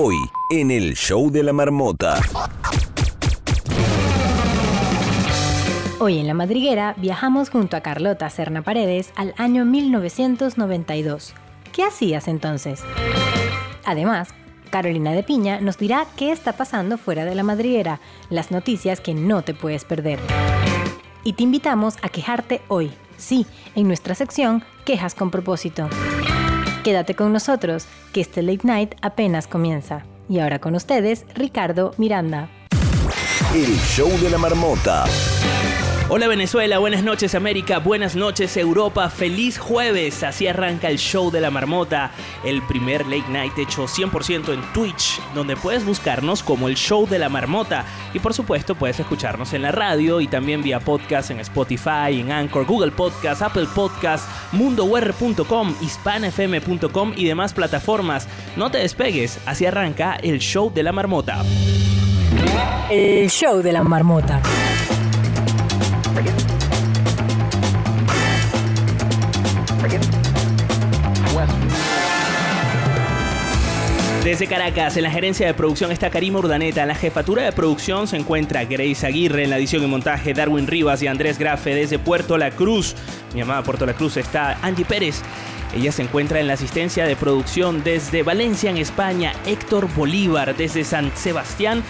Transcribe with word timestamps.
Hoy, 0.00 0.30
en 0.50 0.70
el 0.70 0.94
show 0.94 1.28
de 1.28 1.42
la 1.42 1.52
marmota. 1.52 2.20
Hoy 5.98 6.18
en 6.20 6.28
La 6.28 6.34
Madriguera 6.34 6.94
viajamos 6.98 7.50
junto 7.50 7.76
a 7.76 7.80
Carlota 7.80 8.30
Serna 8.30 8.62
Paredes 8.62 9.12
al 9.16 9.34
año 9.38 9.64
1992. 9.64 11.34
¿Qué 11.72 11.82
hacías 11.82 12.28
entonces? 12.28 12.84
Además, 13.84 14.28
Carolina 14.70 15.10
de 15.10 15.24
Piña 15.24 15.60
nos 15.60 15.78
dirá 15.78 16.06
qué 16.16 16.30
está 16.30 16.52
pasando 16.52 16.96
fuera 16.96 17.24
de 17.24 17.34
La 17.34 17.42
Madriguera, 17.42 17.98
las 18.30 18.52
noticias 18.52 19.00
que 19.00 19.14
no 19.14 19.42
te 19.42 19.52
puedes 19.52 19.84
perder. 19.84 20.20
Y 21.24 21.32
te 21.32 21.42
invitamos 21.42 21.96
a 22.02 22.08
quejarte 22.08 22.62
hoy, 22.68 22.92
sí, 23.16 23.46
en 23.74 23.88
nuestra 23.88 24.14
sección 24.14 24.62
Quejas 24.84 25.16
con 25.16 25.32
propósito. 25.32 25.88
Quédate 26.88 27.14
con 27.14 27.34
nosotros, 27.34 27.84
que 28.14 28.22
este 28.22 28.40
late 28.40 28.66
night 28.66 28.94
apenas 29.02 29.46
comienza. 29.46 30.06
Y 30.26 30.38
ahora 30.38 30.58
con 30.58 30.74
ustedes, 30.74 31.26
Ricardo 31.34 31.92
Miranda. 31.98 32.48
El 33.54 33.76
show 33.76 34.08
de 34.22 34.30
la 34.30 34.38
marmota. 34.38 35.04
Hola 36.10 36.26
Venezuela, 36.26 36.78
buenas 36.78 37.02
noches 37.02 37.34
América, 37.34 37.80
buenas 37.80 38.16
noches 38.16 38.56
Europa, 38.56 39.10
feliz 39.10 39.58
jueves. 39.58 40.22
Así 40.22 40.46
arranca 40.46 40.88
el 40.88 40.96
show 40.96 41.30
de 41.30 41.42
la 41.42 41.50
marmota, 41.50 42.12
el 42.44 42.62
primer 42.62 43.06
late 43.06 43.28
night 43.28 43.52
hecho 43.58 43.84
100% 43.84 44.54
en 44.54 44.72
Twitch, 44.72 45.20
donde 45.34 45.54
puedes 45.54 45.84
buscarnos 45.84 46.42
como 46.42 46.68
el 46.68 46.76
show 46.76 47.06
de 47.06 47.18
la 47.18 47.28
marmota. 47.28 47.84
Y 48.14 48.20
por 48.20 48.32
supuesto 48.32 48.74
puedes 48.74 48.98
escucharnos 48.98 49.52
en 49.52 49.60
la 49.60 49.70
radio 49.70 50.22
y 50.22 50.28
también 50.28 50.62
vía 50.62 50.80
podcast 50.80 51.30
en 51.30 51.40
Spotify, 51.40 52.20
en 52.20 52.32
Anchor, 52.32 52.64
Google 52.64 52.92
Podcast, 52.92 53.42
Apple 53.42 53.68
Podcast, 53.74 54.26
mundower.com, 54.52 55.74
hispanfm.com 55.78 57.12
y 57.16 57.26
demás 57.26 57.52
plataformas. 57.52 58.26
No 58.56 58.70
te 58.70 58.78
despegues, 58.78 59.40
así 59.44 59.66
arranca 59.66 60.16
el 60.22 60.38
show 60.38 60.72
de 60.72 60.84
la 60.84 60.92
marmota. 60.92 61.44
El 62.90 63.28
show 63.28 63.60
de 63.60 63.72
la 63.74 63.82
marmota. 63.84 64.40
Desde 74.28 74.46
Caracas, 74.46 74.94
en 74.98 75.04
la 75.04 75.10
gerencia 75.10 75.46
de 75.46 75.54
producción 75.54 75.90
está 75.90 76.10
Karima 76.10 76.40
Urdaneta. 76.40 76.82
En 76.82 76.88
la 76.88 76.94
jefatura 76.94 77.44
de 77.44 77.52
producción 77.52 78.06
se 78.06 78.18
encuentra 78.18 78.62
Grace 78.66 79.06
Aguirre. 79.06 79.44
En 79.44 79.50
la 79.50 79.56
edición 79.56 79.82
y 79.82 79.86
montaje, 79.86 80.34
Darwin 80.34 80.66
Rivas 80.66 81.02
y 81.02 81.06
Andrés 81.06 81.38
Grafe. 81.38 81.74
Desde 81.74 81.98
Puerto 81.98 82.36
La 82.36 82.50
Cruz, 82.50 82.94
mi 83.34 83.40
amada 83.40 83.62
Puerto 83.62 83.86
La 83.86 83.94
Cruz, 83.94 84.18
está 84.18 84.58
Angie 84.60 84.84
Pérez. 84.84 85.22
Ella 85.74 85.92
se 85.92 86.02
encuentra 86.02 86.40
en 86.40 86.46
la 86.46 86.54
asistencia 86.54 87.06
de 87.06 87.14
producción 87.14 87.84
desde 87.84 88.22
Valencia, 88.22 88.70
en 88.70 88.78
España. 88.78 89.32
Héctor 89.46 89.88
Bolívar, 89.94 90.56
desde 90.56 90.82
San 90.84 91.12
Sebastián, 91.14 91.82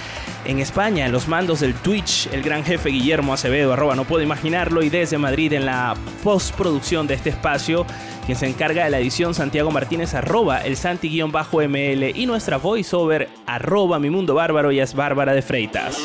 en 0.44 0.58
España. 0.58 1.06
En 1.06 1.12
los 1.12 1.28
mandos 1.28 1.60
del 1.60 1.74
Twitch, 1.74 2.28
el 2.32 2.42
gran 2.42 2.64
jefe 2.64 2.90
Guillermo 2.90 3.32
Acevedo, 3.32 3.72
arroba 3.72 3.94
no 3.94 4.04
puedo 4.04 4.22
imaginarlo. 4.22 4.82
Y 4.82 4.90
desde 4.90 5.16
Madrid, 5.16 5.52
en 5.52 5.66
la 5.66 5.94
postproducción 6.24 7.06
de 7.06 7.14
este 7.14 7.30
espacio, 7.30 7.86
quien 8.26 8.36
se 8.36 8.46
encarga 8.46 8.84
de 8.84 8.90
la 8.90 8.98
edición, 8.98 9.32
Santiago 9.32 9.70
Martínez, 9.70 10.14
arroba 10.14 10.58
el 10.58 10.76
Santi-ML. 10.76 12.12
Y 12.14 12.26
nuestra 12.26 12.56
voiceover, 12.56 13.28
arroba 13.46 13.98
mi 13.98 14.10
mundo 14.10 14.34
bárbaro, 14.34 14.72
y 14.72 14.80
es 14.80 14.94
Bárbara 14.94 15.34
de 15.34 15.42
Freitas. 15.42 15.96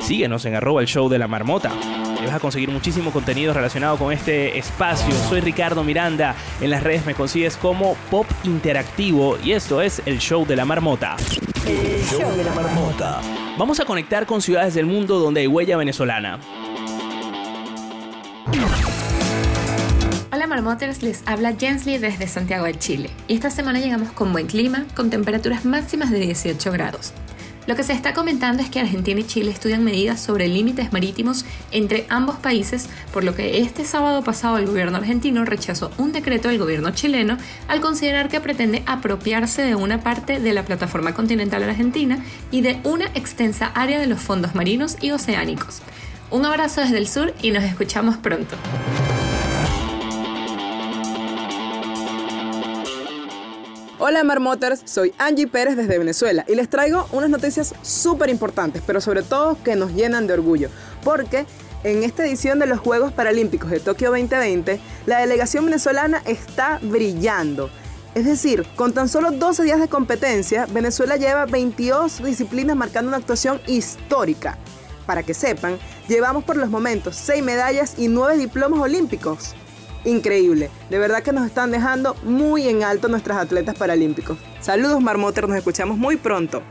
Síguenos 0.00 0.44
en 0.46 0.54
arroba 0.54 0.80
el 0.80 0.88
show 0.88 1.08
de 1.08 1.18
la 1.18 1.28
marmota. 1.28 1.70
Y 2.20 2.26
vas 2.26 2.34
a 2.34 2.40
conseguir 2.40 2.70
muchísimo 2.70 3.12
contenido 3.12 3.54
relacionado 3.54 3.96
con 3.96 4.12
este 4.12 4.58
espacio. 4.58 5.14
Soy 5.28 5.40
Ricardo 5.40 5.82
Miranda. 5.82 6.34
En 6.60 6.70
las 6.70 6.82
redes 6.82 7.06
me 7.06 7.14
consigues 7.14 7.56
como 7.56 7.94
Pop 8.10 8.26
Interactivo. 8.44 9.38
Y 9.42 9.52
esto 9.52 9.80
es 9.80 10.02
el 10.04 10.18
show 10.18 10.46
de 10.46 10.56
la 10.56 10.66
marmota. 10.66 11.16
El 11.66 12.04
show 12.04 12.30
de 12.36 12.44
la 12.44 12.52
marmota. 12.52 13.20
Vamos 13.56 13.80
a 13.80 13.86
conectar 13.86 14.26
con 14.26 14.42
ciudades 14.42 14.74
del 14.74 14.86
mundo 14.86 15.18
donde 15.18 15.40
hay 15.40 15.46
huella 15.46 15.76
venezolana. 15.78 16.38
Hola 20.32 20.46
Marmoters, 20.46 21.02
les 21.02 21.22
habla 21.26 21.54
Jensly 21.58 21.98
desde 21.98 22.26
Santiago 22.26 22.64
de 22.64 22.74
Chile. 22.78 23.10
Y 23.28 23.34
esta 23.34 23.50
semana 23.50 23.80
llegamos 23.80 24.12
con 24.12 24.32
buen 24.32 24.46
clima, 24.46 24.86
con 24.94 25.10
temperaturas 25.10 25.64
máximas 25.64 26.10
de 26.10 26.20
18 26.20 26.72
grados. 26.72 27.12
Lo 27.70 27.76
que 27.76 27.84
se 27.84 27.92
está 27.92 28.14
comentando 28.14 28.64
es 28.64 28.68
que 28.68 28.80
Argentina 28.80 29.20
y 29.20 29.24
Chile 29.24 29.52
estudian 29.52 29.84
medidas 29.84 30.20
sobre 30.20 30.48
límites 30.48 30.92
marítimos 30.92 31.44
entre 31.70 32.04
ambos 32.08 32.34
países, 32.34 32.88
por 33.12 33.22
lo 33.22 33.36
que 33.36 33.60
este 33.60 33.84
sábado 33.84 34.24
pasado 34.24 34.58
el 34.58 34.66
gobierno 34.66 34.96
argentino 34.96 35.44
rechazó 35.44 35.92
un 35.96 36.10
decreto 36.10 36.48
del 36.48 36.58
gobierno 36.58 36.90
chileno 36.90 37.36
al 37.68 37.80
considerar 37.80 38.28
que 38.28 38.40
pretende 38.40 38.82
apropiarse 38.86 39.62
de 39.62 39.76
una 39.76 40.00
parte 40.00 40.40
de 40.40 40.52
la 40.52 40.64
plataforma 40.64 41.14
continental 41.14 41.62
argentina 41.62 42.18
y 42.50 42.62
de 42.62 42.80
una 42.82 43.06
extensa 43.14 43.66
área 43.66 44.00
de 44.00 44.08
los 44.08 44.18
fondos 44.20 44.56
marinos 44.56 44.96
y 45.00 45.12
oceánicos. 45.12 45.80
Un 46.32 46.46
abrazo 46.46 46.80
desde 46.80 46.98
el 46.98 47.06
sur 47.06 47.32
y 47.40 47.52
nos 47.52 47.62
escuchamos 47.62 48.16
pronto. 48.16 48.56
Hola 54.02 54.24
Marmoters, 54.24 54.80
soy 54.86 55.12
Angie 55.18 55.46
Pérez 55.46 55.76
desde 55.76 55.98
Venezuela 55.98 56.46
y 56.48 56.54
les 56.54 56.70
traigo 56.70 57.06
unas 57.12 57.28
noticias 57.28 57.74
súper 57.82 58.30
importantes, 58.30 58.82
pero 58.86 58.98
sobre 58.98 59.22
todo 59.22 59.62
que 59.62 59.76
nos 59.76 59.92
llenan 59.92 60.26
de 60.26 60.32
orgullo, 60.32 60.70
porque 61.04 61.44
en 61.84 62.02
esta 62.02 62.24
edición 62.24 62.58
de 62.58 62.64
los 62.64 62.80
Juegos 62.80 63.12
Paralímpicos 63.12 63.70
de 63.70 63.78
Tokio 63.78 64.08
2020, 64.08 64.80
la 65.04 65.18
delegación 65.18 65.66
venezolana 65.66 66.22
está 66.24 66.78
brillando. 66.80 67.68
Es 68.14 68.24
decir, 68.24 68.64
con 68.74 68.94
tan 68.94 69.06
solo 69.06 69.32
12 69.32 69.64
días 69.64 69.80
de 69.80 69.88
competencia, 69.88 70.64
Venezuela 70.70 71.16
lleva 71.16 71.44
22 71.44 72.24
disciplinas 72.24 72.76
marcando 72.76 73.08
una 73.08 73.18
actuación 73.18 73.60
histórica. 73.66 74.56
Para 75.04 75.24
que 75.24 75.34
sepan, 75.34 75.78
llevamos 76.08 76.44
por 76.44 76.56
los 76.56 76.70
momentos 76.70 77.16
6 77.16 77.44
medallas 77.44 77.98
y 77.98 78.08
9 78.08 78.38
diplomas 78.38 78.80
olímpicos 78.80 79.54
increíble. 80.04 80.70
De 80.88 80.98
verdad 80.98 81.22
que 81.22 81.32
nos 81.32 81.46
están 81.46 81.70
dejando 81.70 82.16
muy 82.24 82.68
en 82.68 82.82
alto 82.84 83.08
nuestras 83.08 83.38
atletas 83.38 83.76
paralímpicos. 83.76 84.38
Saludos 84.60 85.00
Marmoter, 85.00 85.48
nos 85.48 85.56
escuchamos 85.56 85.96
muy 85.96 86.16
pronto. 86.16 86.62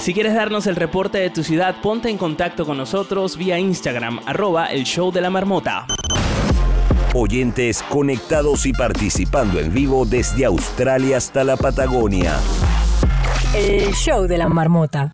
Si 0.00 0.14
quieres 0.14 0.34
darnos 0.34 0.66
el 0.66 0.76
reporte 0.76 1.18
de 1.18 1.28
tu 1.28 1.42
ciudad, 1.44 1.82
ponte 1.82 2.08
en 2.08 2.16
contacto 2.16 2.64
con 2.64 2.78
nosotros 2.78 3.36
vía 3.36 3.58
Instagram, 3.58 4.20
arroba 4.26 4.66
el 4.66 4.84
show 4.84 5.12
de 5.12 5.20
la 5.20 5.28
marmota. 5.28 5.86
Oyentes 7.14 7.82
conectados 7.82 8.64
y 8.66 8.72
participando 8.72 9.58
en 9.60 9.72
vivo 9.72 10.04
desde 10.06 10.44
Australia 10.44 11.16
hasta 11.16 11.42
la 11.42 11.56
Patagonia. 11.56 12.34
El 13.54 13.92
show 13.92 14.26
de 14.26 14.38
la 14.38 14.48
marmota. 14.48 15.12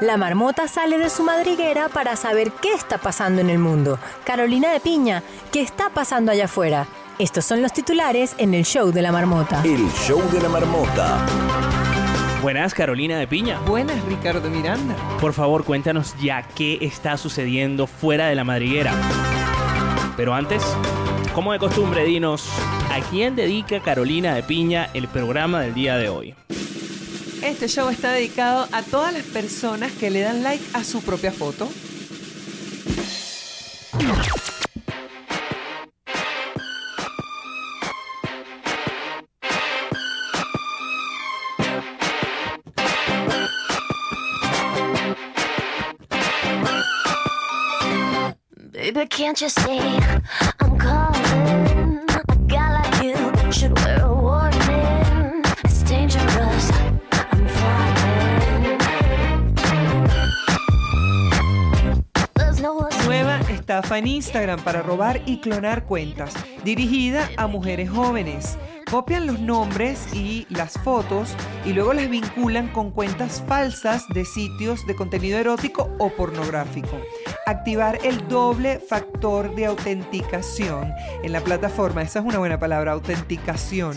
La 0.00 0.16
marmota 0.16 0.68
sale 0.68 0.96
de 0.96 1.10
su 1.10 1.24
madriguera 1.24 1.88
para 1.88 2.14
saber 2.14 2.52
qué 2.62 2.72
está 2.72 2.98
pasando 2.98 3.40
en 3.40 3.50
el 3.50 3.58
mundo. 3.58 3.98
Carolina 4.24 4.70
de 4.70 4.78
Piña, 4.78 5.24
¿qué 5.50 5.60
está 5.60 5.90
pasando 5.90 6.30
allá 6.30 6.44
afuera? 6.44 6.86
Estos 7.18 7.44
son 7.44 7.62
los 7.62 7.72
titulares 7.72 8.36
en 8.38 8.54
el 8.54 8.64
show 8.64 8.92
de 8.92 9.02
la 9.02 9.10
marmota. 9.10 9.60
El 9.64 9.90
show 9.90 10.22
de 10.30 10.40
la 10.40 10.48
marmota. 10.48 11.26
Buenas, 12.40 12.74
Carolina 12.74 13.18
de 13.18 13.26
Piña. 13.26 13.58
Buenas, 13.66 14.00
Ricardo 14.04 14.48
Miranda. 14.48 14.94
Por 15.20 15.32
favor, 15.32 15.64
cuéntanos 15.64 16.14
ya 16.20 16.44
qué 16.54 16.78
está 16.80 17.16
sucediendo 17.16 17.88
fuera 17.88 18.28
de 18.28 18.36
la 18.36 18.44
madriguera. 18.44 18.92
Pero 20.16 20.32
antes, 20.32 20.62
como 21.34 21.52
de 21.52 21.58
costumbre, 21.58 22.04
dinos, 22.04 22.48
¿a 22.92 23.00
quién 23.10 23.34
dedica 23.34 23.80
Carolina 23.80 24.32
de 24.36 24.44
Piña 24.44 24.90
el 24.94 25.08
programa 25.08 25.60
del 25.60 25.74
día 25.74 25.96
de 25.96 26.08
hoy? 26.08 26.36
Este 27.42 27.68
show 27.68 27.88
está 27.88 28.12
dedicado 28.12 28.68
a 28.72 28.82
todas 28.82 29.12
las 29.12 29.22
personas 29.22 29.92
que 29.92 30.10
le 30.10 30.20
dan 30.20 30.42
like 30.42 30.64
a 30.74 30.82
su 30.82 31.00
propia 31.02 31.32
foto. 31.32 31.68
Baby, 48.72 49.06
can't 49.06 49.40
you 49.40 49.48
estafa 63.68 63.98
en 63.98 64.06
Instagram 64.06 64.64
para 64.64 64.80
robar 64.80 65.20
y 65.26 65.40
clonar 65.40 65.84
cuentas, 65.84 66.32
dirigida 66.64 67.28
a 67.36 67.46
mujeres 67.46 67.90
jóvenes. 67.90 68.56
Copian 68.90 69.26
los 69.26 69.40
nombres 69.40 70.14
y 70.14 70.46
las 70.48 70.72
fotos 70.78 71.34
y 71.66 71.74
luego 71.74 71.92
las 71.92 72.08
vinculan 72.08 72.68
con 72.68 72.90
cuentas 72.90 73.44
falsas 73.46 74.08
de 74.14 74.24
sitios 74.24 74.86
de 74.86 74.96
contenido 74.96 75.38
erótico 75.38 75.90
o 75.98 76.08
pornográfico. 76.08 76.98
Activar 77.44 77.98
el 78.04 78.26
doble 78.28 78.78
factor 78.78 79.54
de 79.54 79.66
autenticación 79.66 80.90
en 81.22 81.32
la 81.32 81.42
plataforma, 81.42 82.00
esa 82.00 82.20
es 82.20 82.24
una 82.24 82.38
buena 82.38 82.58
palabra, 82.58 82.92
autenticación, 82.92 83.94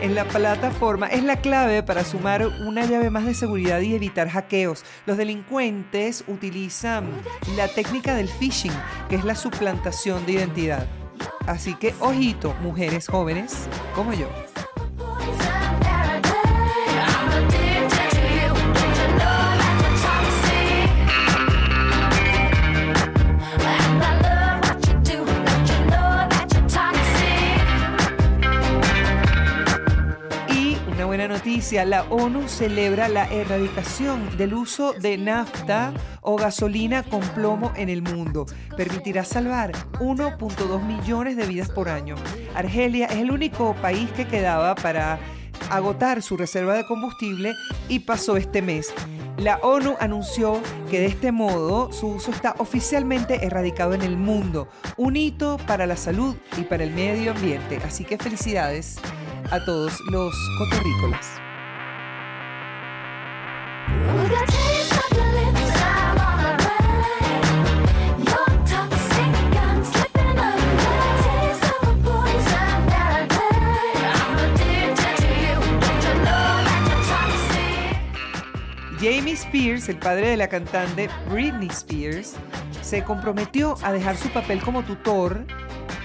en 0.00 0.14
la 0.14 0.24
plataforma 0.24 1.06
es 1.06 1.22
la 1.24 1.40
clave 1.40 1.82
para 1.82 2.04
sumar 2.04 2.46
una 2.46 2.84
llave 2.84 3.10
más 3.10 3.24
de 3.24 3.34
seguridad 3.34 3.80
y 3.80 3.94
evitar 3.94 4.28
hackeos. 4.28 4.84
Los 5.06 5.16
delincuentes 5.16 6.24
utilizan 6.26 7.10
la 7.56 7.68
técnica 7.68 8.14
del 8.14 8.28
phishing, 8.28 8.72
que 9.08 9.16
es 9.16 9.24
la 9.24 9.34
suplantación 9.34 10.24
de 10.26 10.32
identidad. 10.32 10.86
Así 11.46 11.74
que 11.74 11.94
ojito, 12.00 12.54
mujeres 12.62 13.06
jóvenes 13.08 13.68
como 13.94 14.12
yo. 14.12 14.28
Noticia, 31.36 31.84
la 31.84 32.04
ONU 32.04 32.48
celebra 32.48 33.08
la 33.08 33.26
erradicación 33.26 34.38
del 34.38 34.54
uso 34.54 34.94
de 34.94 35.18
nafta 35.18 35.92
o 36.22 36.36
gasolina 36.36 37.02
con 37.02 37.20
plomo 37.20 37.74
en 37.76 37.90
el 37.90 38.00
mundo. 38.00 38.46
Permitirá 38.74 39.22
salvar 39.22 39.72
1.2 40.00 40.82
millones 40.82 41.36
de 41.36 41.44
vidas 41.44 41.68
por 41.68 41.90
año. 41.90 42.14
Argelia 42.54 43.04
es 43.06 43.16
el 43.16 43.30
único 43.30 43.74
país 43.82 44.10
que 44.12 44.26
quedaba 44.26 44.74
para 44.76 45.18
agotar 45.68 46.22
su 46.22 46.38
reserva 46.38 46.72
de 46.72 46.86
combustible 46.86 47.52
y 47.90 47.98
pasó 47.98 48.38
este 48.38 48.62
mes. 48.62 48.94
La 49.36 49.58
ONU 49.58 49.96
anunció 50.00 50.62
que 50.90 51.00
de 51.00 51.06
este 51.06 51.32
modo 51.32 51.92
su 51.92 52.06
uso 52.06 52.30
está 52.30 52.54
oficialmente 52.56 53.44
erradicado 53.44 53.92
en 53.92 54.00
el 54.00 54.16
mundo, 54.16 54.68
un 54.96 55.16
hito 55.16 55.58
para 55.66 55.86
la 55.86 55.96
salud 55.96 56.34
y 56.56 56.62
para 56.62 56.84
el 56.84 56.92
medio 56.92 57.32
ambiente. 57.32 57.78
Así 57.84 58.04
que 58.04 58.16
felicidades 58.16 58.98
a 59.50 59.64
todos 59.64 60.00
los 60.10 60.34
coterrícolas. 60.58 61.40
Jamie 78.98 79.34
Spears, 79.34 79.88
el 79.88 79.98
padre 79.98 80.30
de 80.30 80.36
la 80.36 80.48
cantante 80.48 81.08
Britney 81.30 81.68
Spears, 81.68 82.34
se 82.82 83.04
comprometió 83.04 83.76
a 83.82 83.92
dejar 83.92 84.16
su 84.16 84.28
papel 84.30 84.60
como 84.60 84.82
tutor 84.82 85.44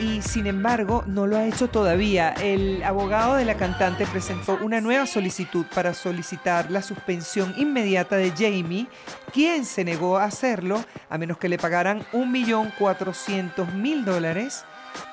y 0.01 0.21
sin 0.24 0.48
embargo 0.48 1.03
no 1.06 1.27
lo 1.27 1.38
ha 1.38 1.45
hecho 1.45 1.69
todavía. 1.69 2.31
El 2.31 2.83
abogado 2.83 3.36
de 3.36 3.45
la 3.45 3.56
cantante 3.56 4.07
presentó 4.07 4.57
una 4.62 4.81
nueva 4.81 5.06
solicitud 5.06 5.65
para 5.74 5.94
solicitar 5.94 6.71
la 6.71 6.81
suspensión 6.81 7.53
inmediata 7.56 8.15
de 8.15 8.31
Jamie, 8.31 8.88
quien 9.31 9.63
se 9.63 9.83
negó 9.83 10.18
a 10.18 10.25
hacerlo 10.25 10.83
a 11.09 11.18
menos 11.18 11.38
que 11.38 11.50
le 11.50 11.59
pagaran 11.59 12.03
1.400.000 12.13 14.03
dólares 14.03 14.65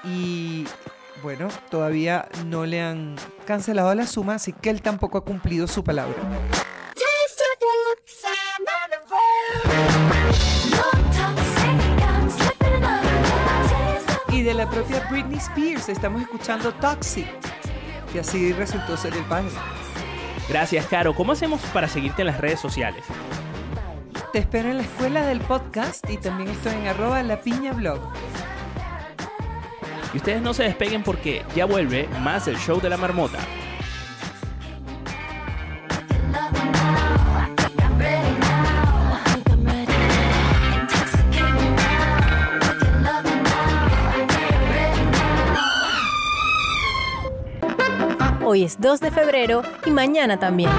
y 0.02 0.66
bueno, 1.22 1.48
todavía 1.70 2.28
no 2.46 2.64
le 2.64 2.80
han 2.80 3.16
cancelado 3.46 3.94
la 3.94 4.06
suma, 4.06 4.36
así 4.36 4.52
que 4.52 4.70
él 4.70 4.80
tampoco 4.80 5.18
ha 5.18 5.24
cumplido 5.24 5.66
su 5.66 5.84
palabra. 5.84 6.14
Y 14.38 14.44
de 14.44 14.54
la 14.54 14.70
propia 14.70 15.04
Britney 15.10 15.38
Spears 15.38 15.88
estamos 15.88 16.22
escuchando 16.22 16.72
Toxic, 16.74 17.26
que 18.12 18.20
así 18.20 18.52
resultó 18.52 18.96
ser 18.96 19.12
el 19.14 19.24
padre. 19.24 19.50
Gracias, 20.48 20.86
Caro. 20.86 21.12
¿Cómo 21.12 21.32
hacemos 21.32 21.60
para 21.72 21.88
seguirte 21.88 22.22
en 22.22 22.28
las 22.28 22.40
redes 22.40 22.60
sociales? 22.60 23.04
Te 24.32 24.38
espero 24.38 24.70
en 24.70 24.76
la 24.76 24.84
escuela 24.84 25.26
del 25.26 25.40
podcast 25.40 26.08
y 26.08 26.18
también 26.18 26.50
estoy 26.50 26.72
en 26.74 26.86
arroba 26.86 27.20
la 27.24 27.40
piña 27.40 27.72
blog. 27.72 27.98
Y 30.14 30.18
ustedes 30.18 30.40
no 30.40 30.54
se 30.54 30.62
despeguen 30.62 31.02
porque 31.02 31.44
ya 31.56 31.64
vuelve 31.64 32.08
más 32.20 32.46
el 32.46 32.58
show 32.58 32.80
de 32.80 32.90
la 32.90 32.96
marmota. 32.96 33.38
Hoy 48.58 48.64
es 48.64 48.80
2 48.80 48.98
de 48.98 49.12
febrero 49.12 49.62
y 49.86 49.90
mañana 49.92 50.40
también. 50.40 50.72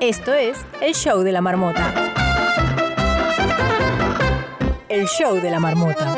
Esto 0.00 0.32
es 0.32 0.58
el 0.80 0.92
show 0.92 1.22
de 1.22 1.30
la 1.30 1.40
marmota. 1.40 1.94
El 4.88 5.06
show 5.06 5.36
de 5.36 5.52
la 5.52 5.60
marmota. 5.60 6.16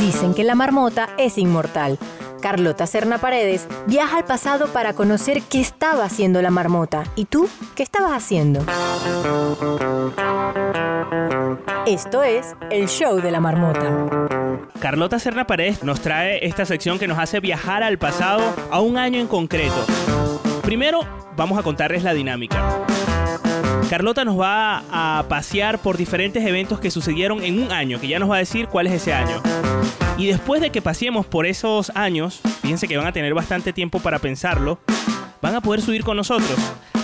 Dicen 0.00 0.34
que 0.34 0.42
la 0.42 0.56
marmota 0.56 1.10
es 1.18 1.38
inmortal. 1.38 2.00
Carlota 2.42 2.88
Serna 2.88 3.18
Paredes 3.18 3.68
viaja 3.86 4.18
al 4.18 4.24
pasado 4.24 4.72
para 4.72 4.92
conocer 4.94 5.42
qué 5.42 5.60
estaba 5.60 6.02
haciendo 6.02 6.42
la 6.42 6.50
marmota. 6.50 7.04
¿Y 7.14 7.26
tú 7.26 7.48
qué 7.76 7.84
estabas 7.84 8.10
haciendo? 8.10 8.66
Esto 11.86 12.24
es 12.24 12.56
el 12.72 12.88
show 12.88 13.20
de 13.20 13.30
la 13.30 13.38
marmota. 13.38 14.28
Carlota 14.80 15.20
Serna 15.20 15.46
Paredes 15.46 15.84
nos 15.84 16.00
trae 16.00 16.44
esta 16.44 16.66
sección 16.66 16.98
que 16.98 17.06
nos 17.06 17.16
hace 17.16 17.38
viajar 17.38 17.84
al 17.84 17.96
pasado 17.96 18.42
a 18.72 18.80
un 18.80 18.98
año 18.98 19.20
en 19.20 19.28
concreto. 19.28 19.86
Primero, 20.62 21.02
vamos 21.36 21.56
a 21.56 21.62
contarles 21.62 22.02
la 22.02 22.12
dinámica. 22.12 22.84
Carlota 23.88 24.24
nos 24.24 24.36
va 24.36 24.82
a 24.90 25.28
pasear 25.28 25.78
por 25.78 25.96
diferentes 25.96 26.44
eventos 26.44 26.80
que 26.80 26.90
sucedieron 26.90 27.44
en 27.44 27.62
un 27.62 27.70
año, 27.70 28.00
que 28.00 28.08
ya 28.08 28.18
nos 28.18 28.32
va 28.32 28.34
a 28.34 28.40
decir 28.40 28.66
cuál 28.66 28.88
es 28.88 28.94
ese 28.94 29.14
año. 29.14 29.40
Y 30.18 30.26
después 30.26 30.60
de 30.60 30.70
que 30.70 30.82
pasemos 30.82 31.24
por 31.24 31.46
esos 31.46 31.92
años, 31.94 32.40
fíjense 32.62 32.88
que 32.88 32.96
van 32.96 33.06
a 33.06 33.12
tener 33.12 33.32
bastante 33.32 33.72
tiempo 33.72 34.00
para 34.00 34.18
pensarlo, 34.18 34.80
van 35.40 35.54
a 35.54 35.60
poder 35.60 35.80
subir 35.82 36.02
con 36.02 36.16
nosotros. 36.16 36.58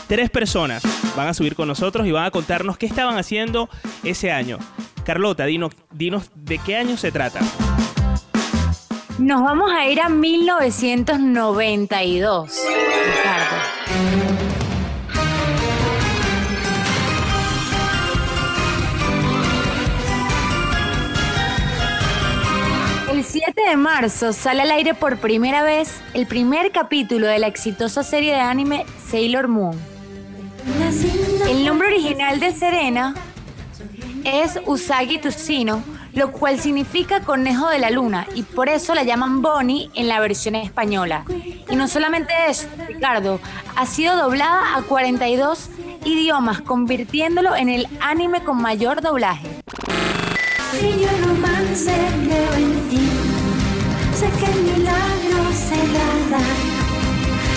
Tres 0.09 0.31
personas 0.31 0.83
van 1.17 1.29
a 1.29 1.35
subir 1.35 1.55
con 1.55 1.69
nosotros 1.69 2.07
y 2.07 2.13
van 2.13 2.25
a 2.25 2.31
contarnos 2.31 2.79
qué 2.79 2.87
estaban 2.87 3.19
haciendo 3.19 3.69
ese 4.05 4.33
año. 4.33 4.59
Carlota, 5.05 5.45
dinos, 5.47 5.75
dinos 5.91 6.31
de 6.35 6.59
qué 6.59 6.77
año 6.77 6.97
se 6.97 7.13
trata. 7.13 7.41
Nos 9.19 9.43
vamos 9.43 9.71
a 9.73 9.87
ir 9.89 10.01
a 10.01 10.09
1992, 10.09 12.53
Ricardo. 13.07 13.57
El 23.13 23.23
7 23.23 23.61
de 23.69 23.77
marzo 23.77 24.33
sale 24.33 24.63
al 24.63 24.71
aire 24.71 24.95
por 24.95 25.19
primera 25.19 25.63
vez 25.63 26.01
el 26.15 26.27
primer 26.27 26.73
capítulo 26.73 27.27
de 27.27 27.39
la 27.39 27.47
exitosa 27.47 28.03
serie 28.03 28.33
de 28.33 28.41
anime 28.41 28.87
Sailor 29.09 29.49
Moon. 29.49 29.92
El 31.49 31.65
nombre 31.65 31.89
original 31.89 32.39
de 32.39 32.53
Serena 32.53 33.15
es 34.25 34.61
Usagi 34.65 35.19
Tsushino, 35.19 35.83
lo 36.15 36.31
cual 36.31 36.61
significa 36.61 37.21
conejo 37.21 37.69
de 37.69 37.79
la 37.79 37.91
luna 37.91 38.27
y 38.35 38.43
por 38.43 38.69
eso 38.69 38.95
la 38.95 39.03
llaman 39.03 39.43
Bonnie 39.43 39.91
en 39.95 40.09
la 40.09 40.21
versión 40.21 40.55
española. 40.55 41.25
Y 41.69 41.75
no 41.75 41.89
solamente 41.89 42.33
eso, 42.49 42.69
Ricardo, 42.87 43.41
ha 43.75 43.87
sido 43.87 44.17
doblada 44.17 44.77
a 44.77 44.83
42 44.83 45.69
idiomas, 46.05 46.61
convirtiéndolo 46.61 47.57
en 47.57 47.69
el 47.69 47.89
anime 48.01 48.45
con 48.45 48.61
mayor 48.61 49.01
doblaje. 49.01 49.49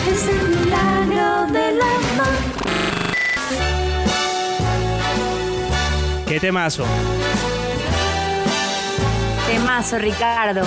Es 0.08 0.26
milagro 0.26 1.48
del 1.52 1.82
amor. 1.82 2.65
¿Qué 6.36 6.42
temazo? 6.42 6.84
Temazo, 9.48 9.98
Ricardo. 10.00 10.64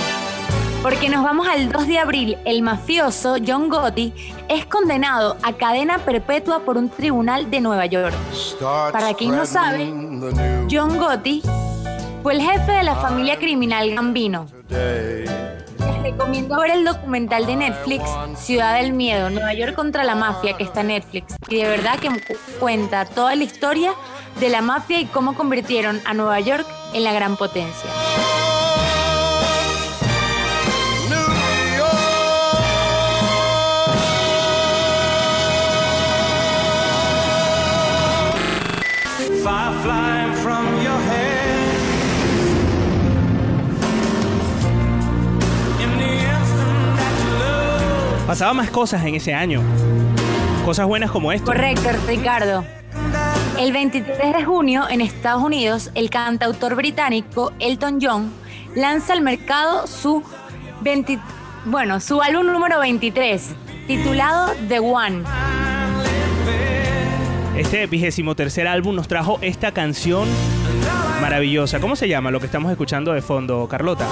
Porque 0.81 1.09
nos 1.09 1.23
vamos 1.23 1.47
al 1.47 1.71
2 1.71 1.85
de 1.85 1.99
abril. 1.99 2.37
El 2.43 2.63
mafioso 2.63 3.35
John 3.45 3.69
Gotti 3.69 4.11
es 4.47 4.65
condenado 4.65 5.37
a 5.43 5.53
cadena 5.53 5.99
perpetua 5.99 6.61
por 6.61 6.75
un 6.77 6.89
tribunal 6.89 7.51
de 7.51 7.61
Nueva 7.61 7.85
York. 7.85 8.15
Para 8.91 9.13
quien 9.13 9.35
no 9.35 9.45
sabe, 9.45 9.93
John 10.71 10.97
Gotti 10.97 11.43
fue 12.23 12.33
el 12.33 12.41
jefe 12.41 12.71
de 12.71 12.81
la 12.81 12.95
familia 12.95 13.37
criminal 13.37 13.93
Gambino. 13.93 14.47
Les 15.93 16.03
recomiendo 16.03 16.59
ver 16.59 16.71
el 16.71 16.85
documental 16.85 17.45
de 17.45 17.55
Netflix 17.55 18.03
Ciudad 18.37 18.75
del 18.75 18.93
Miedo, 18.93 19.29
Nueva 19.29 19.53
York 19.53 19.75
contra 19.75 20.03
la 20.03 20.15
mafia, 20.15 20.55
que 20.57 20.63
está 20.63 20.81
en 20.81 20.87
Netflix. 20.87 21.35
Y 21.49 21.57
de 21.57 21.67
verdad 21.67 21.99
que 21.99 22.09
cu- 22.09 22.35
cuenta 22.59 23.05
toda 23.05 23.35
la 23.35 23.43
historia 23.43 23.93
de 24.39 24.49
la 24.49 24.61
mafia 24.61 24.99
y 24.99 25.05
cómo 25.05 25.33
convirtieron 25.35 26.01
a 26.05 26.13
Nueva 26.13 26.39
York 26.39 26.65
en 26.93 27.03
la 27.03 27.13
gran 27.13 27.35
potencia. 27.37 27.89
Pasaba 48.29 48.53
más 48.53 48.69
cosas 48.69 49.03
en 49.05 49.15
ese 49.15 49.33
año. 49.33 49.59
Cosas 50.63 50.85
buenas 50.85 51.09
como 51.09 51.31
esto. 51.31 51.47
Correcto, 51.47 51.89
Ricardo. 52.07 52.63
El 53.57 53.73
23 53.73 54.35
de 54.35 54.45
junio 54.45 54.87
en 54.87 55.01
Estados 55.01 55.41
Unidos, 55.41 55.89
el 55.95 56.11
cantautor 56.11 56.75
británico 56.75 57.51
Elton 57.57 57.97
John 57.99 58.31
lanza 58.75 59.13
al 59.13 59.21
mercado 59.21 59.87
su 59.87 60.21
20 60.81 61.17
bueno, 61.65 61.99
su 61.99 62.21
álbum 62.21 62.45
número 62.45 62.77
23, 62.77 63.55
titulado 63.87 64.53
The 64.67 64.77
One. 64.77 65.23
Este 67.57 67.87
vigésimo 67.87 68.35
tercer 68.35 68.67
álbum 68.67 68.95
nos 68.95 69.07
trajo 69.07 69.39
esta 69.41 69.71
canción 69.71 70.29
maravillosa. 71.19 71.79
¿Cómo 71.79 71.95
se 71.95 72.07
llama 72.07 72.29
lo 72.29 72.39
que 72.39 72.45
estamos 72.45 72.69
escuchando 72.71 73.11
de 73.11 73.23
fondo, 73.23 73.67
Carlota? 73.67 74.05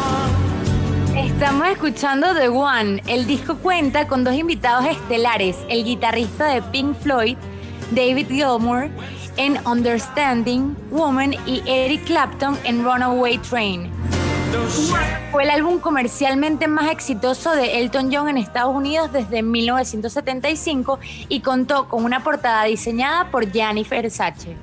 Estamos 1.18 1.68
escuchando 1.68 2.36
The 2.36 2.48
One. 2.50 3.02
El 3.08 3.26
disco 3.26 3.58
cuenta 3.58 4.08
con 4.08 4.24
dos 4.24 4.36
invitados 4.36 4.86
estelares, 4.86 5.58
el 5.68 5.84
guitarrista 5.84 6.46
de 6.46 6.62
Pink 6.62 6.96
Floyd, 6.96 7.38
David 7.90 8.28
Gilmour, 8.30 8.90
en 9.36 9.58
Understanding 9.66 10.76
Woman 10.92 11.34
y 11.48 11.64
Eric 11.66 12.06
Clapton 12.06 12.56
en 12.64 12.84
Runaway 12.84 13.40
Train. 13.40 13.92
Fue 15.32 15.44
el 15.44 15.50
álbum 15.50 15.80
comercialmente 15.80 16.68
más 16.68 16.92
exitoso 16.92 17.52
de 17.52 17.80
Elton 17.80 18.14
John 18.14 18.30
en 18.30 18.38
Estados 18.38 18.76
Unidos 18.76 19.12
desde 19.12 19.42
1975 19.42 21.00
y 21.30 21.40
contó 21.40 21.90
con 21.90 22.06
una 22.06 22.24
portada 22.24 22.66
diseñada 22.66 23.32
por 23.32 23.52
Gianni 23.52 23.84
Versace. 23.84 24.56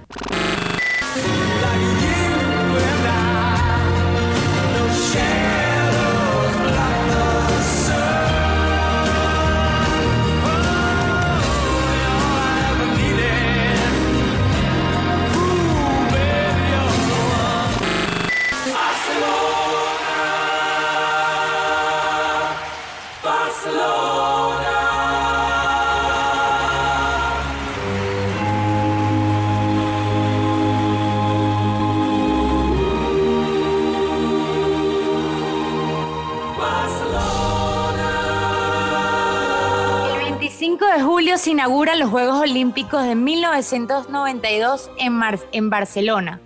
Inauguran 41.54 42.00
los 42.00 42.10
Juegos 42.10 42.40
Olímpicos 42.40 43.04
de 43.04 43.14
1992 43.14 44.90
en, 44.98 45.12
Mar- 45.12 45.38
en 45.52 45.70
Barcelona. 45.70 46.40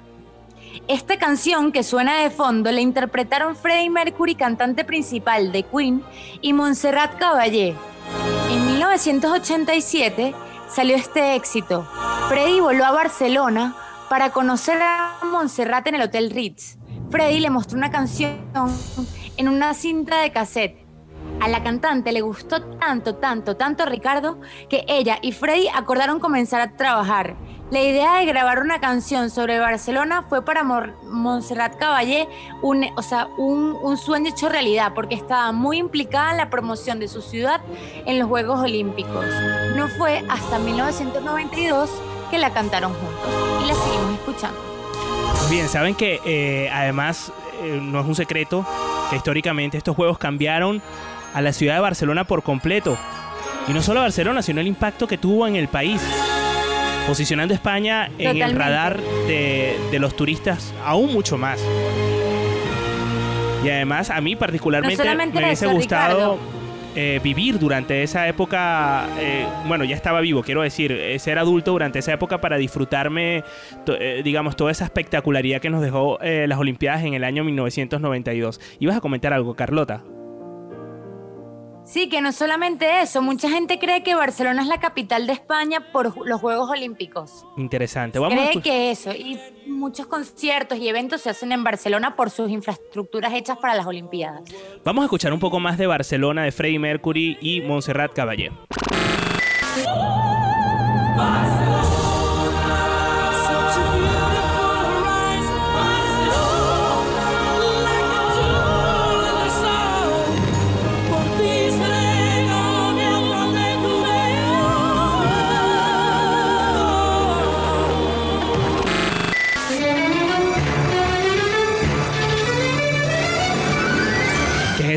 Esta 0.86 1.18
canción 1.18 1.72
que 1.72 1.82
suena 1.82 2.18
de 2.18 2.28
fondo 2.28 2.70
la 2.70 2.82
interpretaron 2.82 3.56
Freddie 3.56 3.88
Mercury, 3.88 4.34
cantante 4.34 4.84
principal 4.84 5.50
de 5.50 5.62
Queen, 5.62 6.02
y 6.42 6.52
Montserrat 6.52 7.18
Caballé. 7.18 7.74
En 8.50 8.66
1987 8.66 10.34
salió 10.68 10.94
este 10.96 11.34
éxito. 11.36 11.88
Freddie 12.28 12.60
voló 12.60 12.84
a 12.84 12.90
Barcelona 12.92 13.74
para 14.10 14.30
conocer 14.30 14.78
a 14.82 15.20
Montserrat 15.32 15.86
en 15.86 15.94
el 15.94 16.02
Hotel 16.02 16.30
Ritz. 16.30 16.76
Freddie 17.10 17.40
le 17.40 17.48
mostró 17.50 17.78
una 17.78 17.90
canción 17.90 18.36
en 19.38 19.48
una 19.48 19.72
cinta 19.72 20.20
de 20.20 20.32
cassette. 20.32 20.86
A 21.40 21.48
la 21.48 21.62
cantante 21.62 22.12
le 22.12 22.20
gustó 22.20 22.62
tanto, 22.62 23.14
tanto, 23.16 23.56
tanto 23.56 23.86
Ricardo 23.86 24.38
que 24.68 24.84
ella 24.88 25.18
y 25.22 25.32
Freddy 25.32 25.68
acordaron 25.72 26.18
comenzar 26.18 26.60
a 26.60 26.76
trabajar. 26.76 27.36
La 27.70 27.80
idea 27.82 28.18
de 28.18 28.24
grabar 28.24 28.60
una 28.60 28.80
canción 28.80 29.30
sobre 29.30 29.58
Barcelona 29.58 30.24
fue 30.28 30.42
para 30.42 30.64
Montserrat 30.64 31.76
Caballé 31.76 32.26
un, 32.62 32.86
o 32.96 33.02
sea, 33.02 33.28
un 33.36 33.96
sueño 33.98 34.30
hecho 34.30 34.48
realidad 34.48 34.92
porque 34.94 35.14
estaba 35.14 35.52
muy 35.52 35.76
implicada 35.76 36.30
en 36.30 36.38
la 36.38 36.50
promoción 36.50 36.98
de 36.98 37.08
su 37.08 37.20
ciudad 37.20 37.60
en 38.06 38.18
los 38.18 38.26
Juegos 38.26 38.60
Olímpicos. 38.60 39.26
No 39.76 39.88
fue 39.88 40.24
hasta 40.28 40.58
1992 40.58 41.90
que 42.30 42.38
la 42.38 42.52
cantaron 42.52 42.92
juntos 42.94 43.62
y 43.62 43.68
la 43.68 43.74
seguimos 43.74 44.14
escuchando. 44.14 44.58
Bien, 45.50 45.68
saben 45.68 45.94
que 45.94 46.20
eh, 46.24 46.70
además 46.72 47.32
eh, 47.62 47.78
no 47.82 48.00
es 48.00 48.06
un 48.06 48.14
secreto 48.14 48.66
que 49.10 49.16
históricamente 49.16 49.78
estos 49.78 49.96
juegos 49.96 50.18
cambiaron 50.18 50.82
a 51.38 51.42
la 51.42 51.52
ciudad 51.52 51.74
de 51.74 51.80
Barcelona 51.80 52.24
por 52.24 52.42
completo. 52.42 52.96
Y 53.68 53.72
no 53.72 53.82
solo 53.82 54.00
a 54.00 54.04
Barcelona, 54.04 54.42
sino 54.42 54.60
el 54.60 54.66
impacto 54.66 55.06
que 55.06 55.18
tuvo 55.18 55.46
en 55.46 55.56
el 55.56 55.68
país. 55.68 56.02
Posicionando 57.06 57.54
a 57.54 57.56
España 57.56 58.10
en 58.18 58.42
el 58.42 58.54
radar 58.54 58.98
de, 59.26 59.76
de 59.90 59.98
los 59.98 60.14
turistas 60.16 60.74
aún 60.84 61.12
mucho 61.12 61.38
más. 61.38 61.58
Y 63.64 63.68
además 63.70 64.10
a 64.10 64.20
mí 64.20 64.36
particularmente 64.36 64.96
No 65.04 65.14
me 65.16 65.46
hubiese 65.46 65.64
eso, 65.66 65.74
gustado 65.74 66.38
eh, 66.96 67.20
vivir 67.22 67.58
durante 67.58 68.02
esa 68.02 68.26
época, 68.28 69.06
eh, 69.20 69.46
bueno, 69.66 69.84
ya 69.84 69.94
estaba 69.94 70.20
vivo, 70.20 70.42
quiero 70.42 70.62
decir, 70.62 70.90
eh, 70.92 71.18
ser 71.18 71.38
adulto 71.38 71.70
durante 71.72 71.98
esa 72.00 72.12
época 72.12 72.40
para 72.40 72.56
disfrutarme, 72.56 73.44
to- 73.84 73.96
digamos, 74.24 74.56
toda 74.56 74.70
esa 74.72 74.84
espectacularidad 74.84 75.60
que 75.60 75.70
nos 75.70 75.82
dejó 75.82 76.18
las 76.20 76.58
Olimpiadas 76.58 77.04
en 77.04 77.14
el 77.14 77.22
año 77.24 77.44
1992. 77.44 78.60
Ibas 78.80 78.96
a 78.96 79.00
comentar 79.00 79.32
algo, 79.32 79.54
Carlota. 79.54 80.02
Sí, 81.88 82.10
que 82.10 82.20
no 82.20 82.32
solamente 82.32 83.00
eso, 83.00 83.22
mucha 83.22 83.48
gente 83.48 83.78
cree 83.78 84.02
que 84.02 84.14
Barcelona 84.14 84.60
es 84.60 84.68
la 84.68 84.78
capital 84.78 85.26
de 85.26 85.32
España 85.32 85.90
por 85.90 86.26
los 86.26 86.38
Juegos 86.38 86.68
Olímpicos. 86.68 87.46
Interesante. 87.56 88.18
Vamos 88.18 88.38
a 88.38 88.50
Cree 88.50 88.62
que 88.62 88.90
eso, 88.90 89.10
y 89.12 89.40
muchos 89.66 90.06
conciertos 90.06 90.76
y 90.78 90.86
eventos 90.86 91.22
se 91.22 91.30
hacen 91.30 91.50
en 91.50 91.64
Barcelona 91.64 92.14
por 92.14 92.28
sus 92.28 92.50
infraestructuras 92.50 93.32
hechas 93.32 93.56
para 93.56 93.74
las 93.74 93.86
Olimpiadas. 93.86 94.42
Vamos 94.84 95.00
a 95.02 95.06
escuchar 95.06 95.32
un 95.32 95.40
poco 95.40 95.60
más 95.60 95.78
de 95.78 95.86
Barcelona, 95.86 96.42
de 96.44 96.52
Freddie 96.52 96.78
Mercury 96.78 97.38
y 97.40 97.62
Montserrat 97.62 98.12
Caballé. 98.12 98.52
¿Qué 99.74 101.57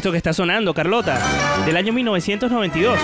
esto 0.02 0.12
que 0.12 0.18
está 0.18 0.34
sonando, 0.34 0.74
Carlota? 0.74 1.20
Del 1.64 1.78
año 1.78 1.94
1992. 1.94 2.98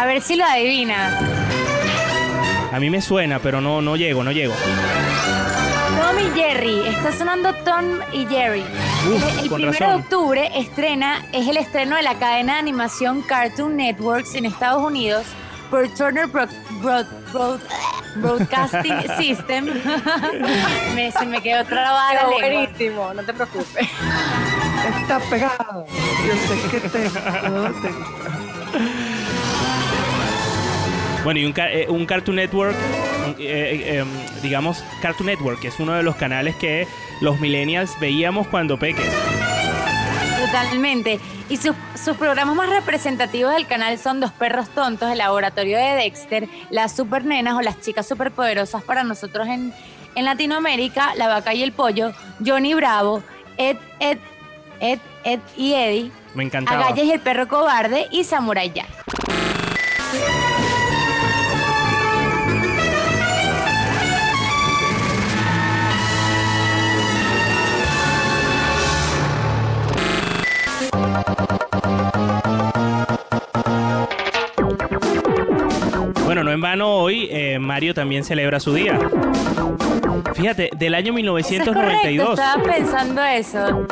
A 0.00 0.06
ver 0.06 0.20
si 0.22 0.34
lo 0.34 0.44
adivina. 0.44 1.16
A 2.72 2.80
mí 2.80 2.90
me 2.90 3.00
suena, 3.00 3.38
pero 3.38 3.60
no, 3.60 3.80
no 3.80 3.94
llego, 3.94 4.24
no 4.24 4.32
llego. 4.32 4.52
Tom 6.00 6.18
y 6.18 6.36
Jerry, 6.36 6.80
está 6.88 7.12
sonando 7.12 7.54
Tom 7.64 7.84
y 8.12 8.26
Jerry. 8.26 8.62
Uf, 9.14 9.42
el 9.44 9.48
con 9.48 9.56
primero 9.60 9.72
de 9.72 9.78
razón. 9.78 10.00
octubre 10.00 10.50
estrena, 10.58 11.24
es 11.32 11.46
el 11.46 11.56
estreno 11.56 11.94
de 11.94 12.02
la 12.02 12.14
cadena 12.18 12.54
de 12.54 12.58
animación 12.58 13.22
Cartoon 13.22 13.76
Networks 13.76 14.34
en 14.34 14.46
Estados 14.46 14.82
Unidos 14.82 15.26
por 15.70 15.88
Turner 15.94 16.26
Broad- 16.26 16.50
Broad- 16.82 17.06
Broad- 17.32 17.60
Broadcasting 18.16 19.02
System. 19.18 19.66
me, 20.94 21.10
se 21.12 21.26
me 21.26 21.40
quedó 21.42 21.64
trabada 21.64 22.14
la 22.14 22.20
Pero 22.20 22.38
lengua. 22.40 22.60
buenísimo, 22.66 23.14
no 23.14 23.22
te 23.24 23.32
preocupes. 23.34 23.88
Está 25.00 25.18
pegado. 25.30 25.86
Yo 26.26 26.34
sé 26.46 26.68
que 26.70 26.80
te, 26.88 27.04
no 27.48 27.70
te 27.80 27.88
Bueno, 31.24 31.40
y 31.40 31.44
un, 31.46 31.54
eh, 31.56 31.86
un 31.88 32.04
Cartoon 32.06 32.36
Network, 32.36 32.76
un- 33.26 33.32
eh, 33.32 33.36
eh, 33.38 33.98
em, 34.00 34.08
digamos, 34.42 34.84
Cartoon 35.00 35.26
Network, 35.28 35.58
que 35.60 35.68
es 35.68 35.80
uno 35.80 35.94
de 35.94 36.02
los 36.02 36.16
canales 36.16 36.54
que 36.56 36.86
los 37.20 37.40
millennials 37.40 37.98
veíamos 37.98 38.46
cuando 38.48 38.78
peques. 38.78 39.08
Totalmente. 40.54 41.18
Y 41.48 41.56
sus, 41.56 41.74
sus 42.00 42.16
programas 42.16 42.54
más 42.54 42.68
representativos 42.68 43.52
del 43.52 43.66
canal 43.66 43.98
son 43.98 44.20
Dos 44.20 44.30
Perros 44.30 44.68
Tontos, 44.68 45.10
El 45.10 45.18
Laboratorio 45.18 45.76
de 45.76 45.94
Dexter, 45.96 46.48
Las 46.70 46.94
Supernenas 46.94 47.54
o 47.54 47.60
Las 47.60 47.80
Chicas 47.80 48.06
Superpoderosas 48.06 48.84
para 48.84 49.02
nosotros 49.02 49.48
en, 49.48 49.74
en 50.14 50.24
Latinoamérica, 50.24 51.12
La 51.16 51.26
Vaca 51.26 51.54
y 51.54 51.64
el 51.64 51.72
Pollo, 51.72 52.12
Johnny 52.46 52.72
Bravo, 52.74 53.20
Ed, 53.56 53.78
Ed, 53.98 54.18
Ed, 54.78 55.00
Ed 55.24 55.40
y 55.56 55.74
Eddie, 55.74 56.12
Me 56.34 56.44
encantaba. 56.44 56.86
Agallas 56.86 57.04
y 57.04 57.10
el 57.10 57.20
Perro 57.20 57.48
Cobarde 57.48 58.06
y 58.12 58.22
Samurai 58.22 58.72
Jack. 58.72 58.86
Mario 77.58 77.94
también 77.94 78.24
celebra 78.24 78.60
su 78.60 78.72
día. 78.74 78.98
Fíjate, 80.34 80.70
del 80.76 80.94
año 80.94 81.16
Eso 81.16 81.38
es 81.38 81.48
correcto, 81.64 82.08
1992. 82.08 82.38
estaba 82.38 82.62
pensando 82.62 83.22
eso. 83.22 83.86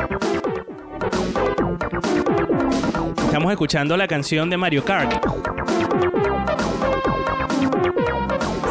Estamos 3.25 3.51
escuchando 3.51 3.97
la 3.97 4.07
canción 4.07 4.49
de 4.49 4.57
Mario 4.57 4.83
Kart. 4.85 5.11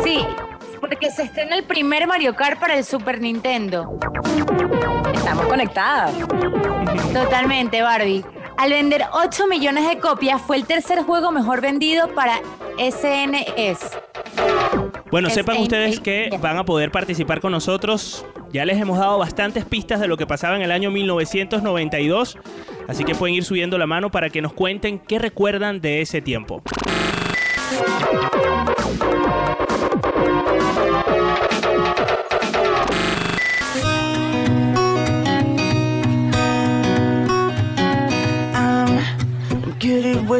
Sí, 0.04 0.24
porque 0.80 1.10
se 1.10 1.24
estrena 1.24 1.56
el 1.56 1.64
primer 1.64 2.06
Mario 2.06 2.34
Kart 2.34 2.60
para 2.60 2.76
el 2.76 2.84
Super 2.84 3.20
Nintendo. 3.20 3.98
Estamos 5.12 5.46
conectadas. 5.46 6.12
Totalmente, 7.12 7.82
Barbie. 7.82 8.24
Al 8.56 8.70
vender 8.70 9.04
8 9.12 9.46
millones 9.48 9.88
de 9.88 9.98
copias, 9.98 10.40
fue 10.40 10.56
el 10.56 10.64
tercer 10.66 11.02
juego 11.02 11.32
mejor 11.32 11.60
vendido 11.60 12.08
para 12.14 12.40
E 12.78 12.90
SNES. 12.92 13.78
Bueno, 15.10 15.28
Es 15.28 15.34
sepan 15.34 15.56
en- 15.56 15.62
ustedes 15.62 16.00
que 16.00 16.30
van 16.40 16.56
a 16.58 16.64
poder 16.64 16.90
participar 16.90 17.40
con 17.40 17.52
nosotros. 17.52 18.24
Ya 18.52 18.64
les 18.64 18.78
hemos 18.80 18.98
dado 18.98 19.18
bastantes 19.18 19.64
pistas 19.64 20.00
de 20.00 20.08
lo 20.08 20.16
que 20.16 20.26
pasaba 20.26 20.56
en 20.56 20.62
el 20.62 20.70
año 20.72 20.90
1992, 20.90 22.38
así 22.88 23.04
que 23.04 23.14
pueden 23.14 23.34
ir 23.34 23.44
subiendo 23.44 23.78
la 23.78 23.86
mano 23.86 24.10
para 24.10 24.28
que 24.30 24.42
nos 24.42 24.52
cuenten 24.52 24.98
qué 24.98 25.18
recuerdan 25.18 25.80
de 25.80 26.00
ese 26.02 26.20
tiempo. 26.20 26.62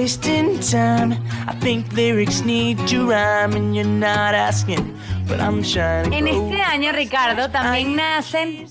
Wasting 0.02 0.58
time. 0.58 1.12
I 1.46 1.54
think 1.60 1.92
lyrics 1.92 2.42
need 2.44 2.78
to 2.88 3.08
rhyme, 3.08 3.54
and 3.54 3.74
you're 3.74 3.84
not 3.84 4.34
asking, 4.34 4.98
but 5.28 5.38
I'm 5.40 5.62
trying 5.62 6.10
to 6.10 6.16
En 6.16 6.26
este 6.26 6.60
año, 6.60 6.92
Ricardo, 6.92 7.48
también 7.50 7.94
nacen 7.94 8.66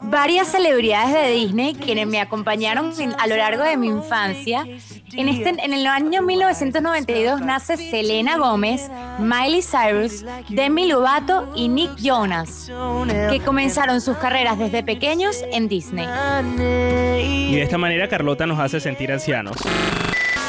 varias 0.00 0.48
celebridades 0.48 1.14
de 1.14 1.30
Disney 1.30 1.74
quienes 1.74 2.06
me 2.08 2.20
acompañaron 2.20 2.92
a 3.18 3.26
lo 3.28 3.36
largo 3.36 3.62
de 3.62 3.76
mi 3.76 3.86
infancia. 3.86 4.66
En, 5.12 5.28
este, 5.28 5.50
en 5.50 5.72
el 5.72 5.86
año 5.86 6.22
1992 6.22 7.40
nace 7.42 7.76
Selena 7.76 8.36
Gómez, 8.36 8.90
Miley 9.20 9.62
Cyrus, 9.62 10.24
Demi 10.48 10.88
Lovato 10.88 11.52
y 11.54 11.68
Nick 11.68 11.96
Jonas, 11.96 12.70
que 13.30 13.40
comenzaron 13.44 14.00
sus 14.00 14.16
carreras 14.16 14.58
desde 14.58 14.82
pequeños 14.82 15.44
en 15.52 15.68
Disney. 15.68 16.06
Y 17.22 17.54
de 17.54 17.62
esta 17.62 17.78
manera 17.78 18.08
Carlota 18.08 18.46
nos 18.46 18.58
hace 18.58 18.80
sentir 18.80 19.12
ancianos. 19.12 19.56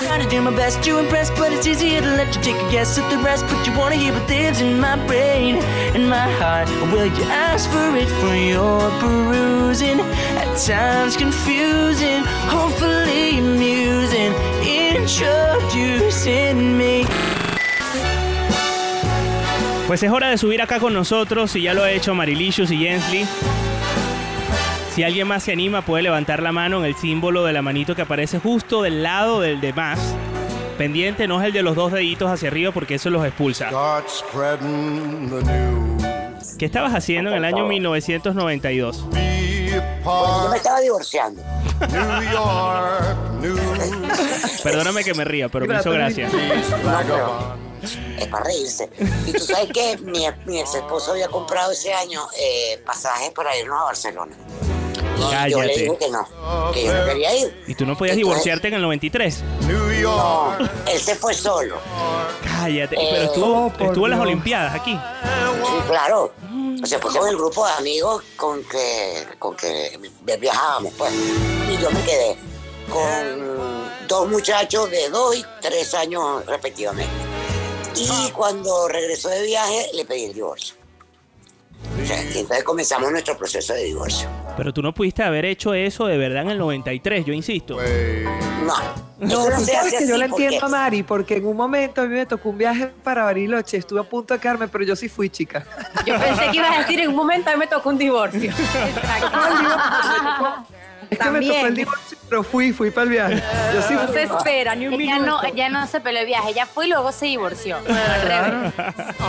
Trying 0.03 0.21
to 0.21 0.29
do 0.29 0.39
my 0.41 0.51
best 0.55 0.83
to 0.83 0.99
impress, 0.99 1.31
but 1.31 1.51
it's 1.51 1.65
easier 1.65 2.01
to 2.01 2.15
let 2.15 2.35
you 2.35 2.41
take 2.41 2.55
a 2.55 2.69
guess 2.71 2.99
at 2.99 3.09
the 3.09 3.17
rest. 3.17 3.47
But 3.47 3.65
you 3.65 3.73
wanna 3.75 3.95
hear 3.95 4.13
what 4.13 4.29
lives 4.29 4.61
in 4.61 4.79
my 4.79 4.95
brain, 5.07 5.55
in 5.95 6.07
my 6.07 6.29
heart. 6.39 6.69
Will 6.91 7.07
you 7.07 7.23
ask 7.25 7.67
for 7.71 7.97
it 7.97 8.07
for 8.21 8.35
your 8.35 8.91
perusing? 8.99 9.99
At 10.37 10.55
times 10.55 11.17
confusing, 11.17 12.23
hopefully 12.47 13.39
amusing. 13.39 14.35
Introducing 14.63 16.77
me. 16.77 17.07
Pues 19.87 20.03
es 20.03 20.11
hora 20.11 20.29
de 20.29 20.37
subir 20.37 20.61
acá 20.61 20.79
con 20.79 20.93
nosotros 20.93 21.55
y 21.55 21.63
ya 21.63 21.73
lo 21.73 21.83
ha 21.83 21.89
hecho 21.91 22.13
Marilicious 22.13 22.69
y 22.71 22.77
Jensly. 22.77 23.25
Si 24.97 25.03
alguien 25.03 25.27
más 25.27 25.43
se 25.43 25.51
anima 25.51 25.83
puede 25.83 26.01
levantar 26.01 26.41
la 26.41 26.51
mano 26.51 26.79
en 26.79 26.85
el 26.85 26.95
símbolo 26.95 27.45
de 27.45 27.53
la 27.53 27.61
manito 27.61 27.95
que 27.95 28.01
aparece 28.01 28.39
justo 28.39 28.81
del 28.81 29.03
lado 29.03 29.41
del 29.41 29.61
de 29.61 29.71
más. 29.71 29.99
Pendiente 30.75 31.27
no 31.27 31.39
es 31.39 31.45
el 31.45 31.53
de 31.53 31.61
los 31.61 31.75
dos 31.75 31.91
deditos 31.91 32.31
hacia 32.31 32.49
arriba 32.49 32.71
porque 32.71 32.95
eso 32.95 33.11
los 33.11 33.23
expulsa. 33.23 33.69
¿Qué 36.57 36.65
estabas 36.65 36.95
haciendo 36.95 37.29
en 37.29 37.37
el 37.37 37.45
año 37.45 37.67
1992? 37.67 39.07
Be 39.11 39.79
a 40.03 40.03
Yo 40.03 40.49
me 40.49 40.57
estaba 40.57 40.79
divorciando. 40.79 41.43
New 41.91 42.31
York, 42.31 43.17
New 43.39 43.55
Perdóname 44.63 45.03
que 45.03 45.13
me 45.13 45.25
ría, 45.25 45.47
pero 45.47 45.67
me 45.67 45.77
hizo 45.77 45.91
gracia. 45.91 46.27
Es 48.17 48.27
para 48.29 48.45
reírse. 48.45 48.89
Y 49.27 49.31
tú 49.31 49.43
sabes 49.43 49.71
que 49.71 49.99
mi, 49.99 50.25
mi 50.47 50.59
ex 50.59 50.73
esposo 50.73 51.11
había 51.11 51.27
comprado 51.27 51.71
ese 51.71 51.93
año 51.93 52.21
eh, 52.41 52.81
pasajes 52.83 53.29
para 53.29 53.55
irnos 53.55 53.79
a 53.79 53.83
Barcelona. 53.83 54.35
Y 55.17 55.21
yo 55.21 55.29
le 55.29 55.35
Cállate. 55.35 55.79
dije 55.79 55.97
que 55.97 56.09
no, 56.09 56.27
que 56.73 56.83
yo 56.85 56.93
no 56.93 57.05
quería 57.05 57.35
ir. 57.35 57.63
¿Y 57.67 57.75
tú 57.75 57.85
no 57.85 57.97
podías 57.97 58.15
Entonces, 58.15 58.17
divorciarte 58.17 58.67
en 58.67 58.73
el 58.75 58.81
93? 58.81 59.43
New 59.61 60.01
No, 60.03 60.57
él 60.85 60.99
se 60.99 61.15
fue 61.15 61.33
solo. 61.33 61.77
Cállate. 62.43 62.95
Eh, 62.95 63.07
Pero 63.11 63.23
estuvo, 63.23 63.65
oh, 63.67 63.83
estuvo 63.83 64.05
en 64.05 64.11
las. 64.11 64.19
Olimpiadas 64.19 64.75
aquí. 64.75 64.91
Sí, 64.93 65.73
claro. 65.87 66.31
Se 66.83 66.99
fue 66.99 67.11
con 67.11 67.27
el 67.27 67.35
grupo 67.35 67.65
de 67.65 67.73
amigos 67.73 68.23
con 68.35 68.63
que, 68.65 69.25
con 69.39 69.55
que 69.55 69.99
viajábamos, 70.39 70.93
pues. 70.97 71.11
Y 71.13 71.77
yo 71.81 71.89
me 71.91 72.01
quedé 72.03 72.37
con 72.89 74.07
dos 74.07 74.29
muchachos 74.29 74.89
de 74.91 75.09
dos 75.09 75.35
y 75.35 75.45
tres 75.61 75.93
años 75.93 76.45
respectivamente. 76.45 77.11
Y 77.95 78.29
cuando 78.31 78.87
regresó 78.87 79.29
de 79.29 79.41
viaje, 79.43 79.89
le 79.93 80.05
pedí 80.05 80.25
el 80.25 80.33
divorcio. 80.33 80.75
O 82.01 82.05
sea, 82.05 82.23
y 82.23 82.39
entonces 82.39 82.63
comenzamos 82.63 83.11
nuestro 83.11 83.37
proceso 83.37 83.73
de 83.73 83.85
divorcio. 83.85 84.27
Pero 84.55 84.73
tú 84.73 84.81
no 84.81 84.93
pudiste 84.93 85.23
haber 85.23 85.45
hecho 85.45 85.73
eso 85.73 86.05
de 86.05 86.17
verdad 86.17 86.43
en 86.43 86.51
el 86.51 86.57
93, 86.57 87.25
yo 87.25 87.33
insisto. 87.33 87.77
No. 88.65 89.07
No, 89.19 89.47
eso 89.47 89.57
tú 89.57 89.65
sabes 89.65 89.95
que 89.95 90.07
yo 90.07 90.15
la 90.15 90.25
entiendo 90.25 90.65
a 90.65 90.69
Mari, 90.69 91.01
porque 91.01 91.37
en 91.37 91.47
un 91.47 91.57
momento 91.57 92.01
a 92.01 92.05
mí 92.05 92.13
me 92.13 92.25
tocó 92.27 92.49
un 92.49 92.57
viaje 92.57 92.87
para 93.03 93.23
Bariloche, 93.23 93.77
estuve 93.77 93.99
a 93.99 94.03
punto 94.03 94.35
de 94.35 94.39
quedarme, 94.39 94.67
pero 94.67 94.83
yo 94.83 94.95
sí 94.95 95.09
fui 95.09 95.29
chica. 95.29 95.65
Yo 96.05 96.19
pensé 96.19 96.51
que 96.51 96.57
ibas 96.57 96.75
a 96.75 96.79
decir 96.81 96.99
en 96.99 97.09
un 97.09 97.15
momento 97.15 97.49
a 97.49 97.53
mí 97.53 97.59
me 97.59 97.67
tocó 97.67 97.89
un 97.89 97.97
divorcio. 97.97 98.51
Es 101.09 101.19
que 101.19 101.29
me 101.29 101.41
tocó 101.41 101.65
el 101.67 101.75
divorcio, 101.75 102.17
pero 102.29 102.43
fui, 102.43 102.73
fui 102.73 102.91
para 102.91 103.03
el 103.03 103.09
viaje. 103.09 103.43
Yo 103.73 103.81
sí 103.81 103.93
No 103.93 104.05
fui. 104.07 104.13
se 104.13 104.23
espera 104.23 104.75
ni 104.75 104.87
un 104.87 104.93
Ella 104.99 105.15
no, 105.19 105.21
minuto. 105.23 105.45
ella 105.45 105.69
no 105.69 105.87
se 105.87 106.01
peleó 106.01 106.21
el 106.21 106.27
viaje, 106.27 106.49
ella 106.51 106.65
fue 106.65 106.85
y 106.87 106.89
luego 106.89 107.11
se 107.11 107.25
divorció. 107.27 107.77
Al 107.77 108.21
revés. 108.21 108.73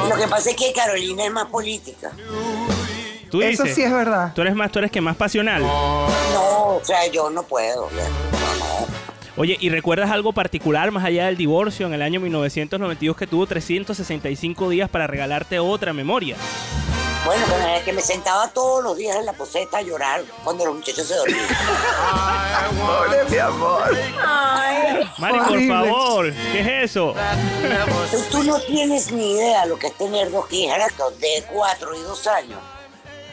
Lo 0.09 0.17
que 0.17 0.27
pasa 0.29 0.51
es 0.51 0.57
que 0.57 0.73
Carolina 0.73 1.25
es 1.25 1.31
más 1.33 1.47
política. 1.47 2.11
Tú 3.31 3.43
Eso 3.43 3.63
dices, 3.65 3.77
sí 3.77 3.83
es 3.83 3.93
verdad. 3.93 4.33
tú 4.35 4.41
eres 4.41 4.55
más, 4.55 4.73
tú 4.73 4.79
eres 4.79 4.91
que 4.91 5.01
más 5.03 5.15
pasional. 5.17 5.61
No, 5.63 6.77
o 6.77 6.81
sea, 6.83 7.07
yo 7.13 7.29
no 7.31 7.43
puedo. 7.43 7.89
No, 7.91 7.99
no. 7.99 8.87
Oye, 9.37 9.57
¿y 9.61 9.69
recuerdas 9.69 10.11
algo 10.11 10.33
particular 10.33 10.91
más 10.91 11.05
allá 11.05 11.27
del 11.27 11.37
divorcio 11.37 11.87
en 11.87 11.95
el 11.95 12.03
año 12.03 12.19
1992 12.21 13.17
que 13.17 13.27
tuvo 13.29 13.47
365 13.47 14.69
días 14.71 14.89
para 14.89 15.07
regalarte 15.07 15.59
otra 15.61 15.93
memoria? 15.93 16.37
Bueno, 17.29 17.45
era 17.57 17.85
que 17.85 17.93
me 17.93 18.01
sentaba 18.01 18.49
todos 18.49 18.83
los 18.83 18.97
días 18.97 19.15
en 19.17 19.27
la 19.27 19.35
poseta 19.35 19.77
a 19.77 19.83
llorar 19.83 20.25
cuando 20.45 20.65
los 20.65 20.77
muchachos 20.77 21.07
se 21.07 21.15
dormían. 21.15 21.47
Pobre 22.81 23.25
mi 23.29 23.37
amor. 23.37 23.95
Mari, 25.19 25.39
por 25.39 25.49
Horrible. 25.53 25.69
favor, 25.75 26.33
¿qué 26.53 26.61
es 26.61 26.91
eso? 26.91 27.15
Tú, 28.11 28.19
tú 28.31 28.43
no 28.45 28.59
tienes 28.61 29.13
ni 29.13 29.33
idea 29.33 29.67
lo 29.67 29.79
que 29.79 29.89
es 29.89 29.99
tener 29.99 30.31
dos 30.31 30.51
hijas 30.51 30.91
de 31.19 31.45
cuatro 31.53 31.95
y 31.95 32.01
dos 32.01 32.27
años. 32.27 32.61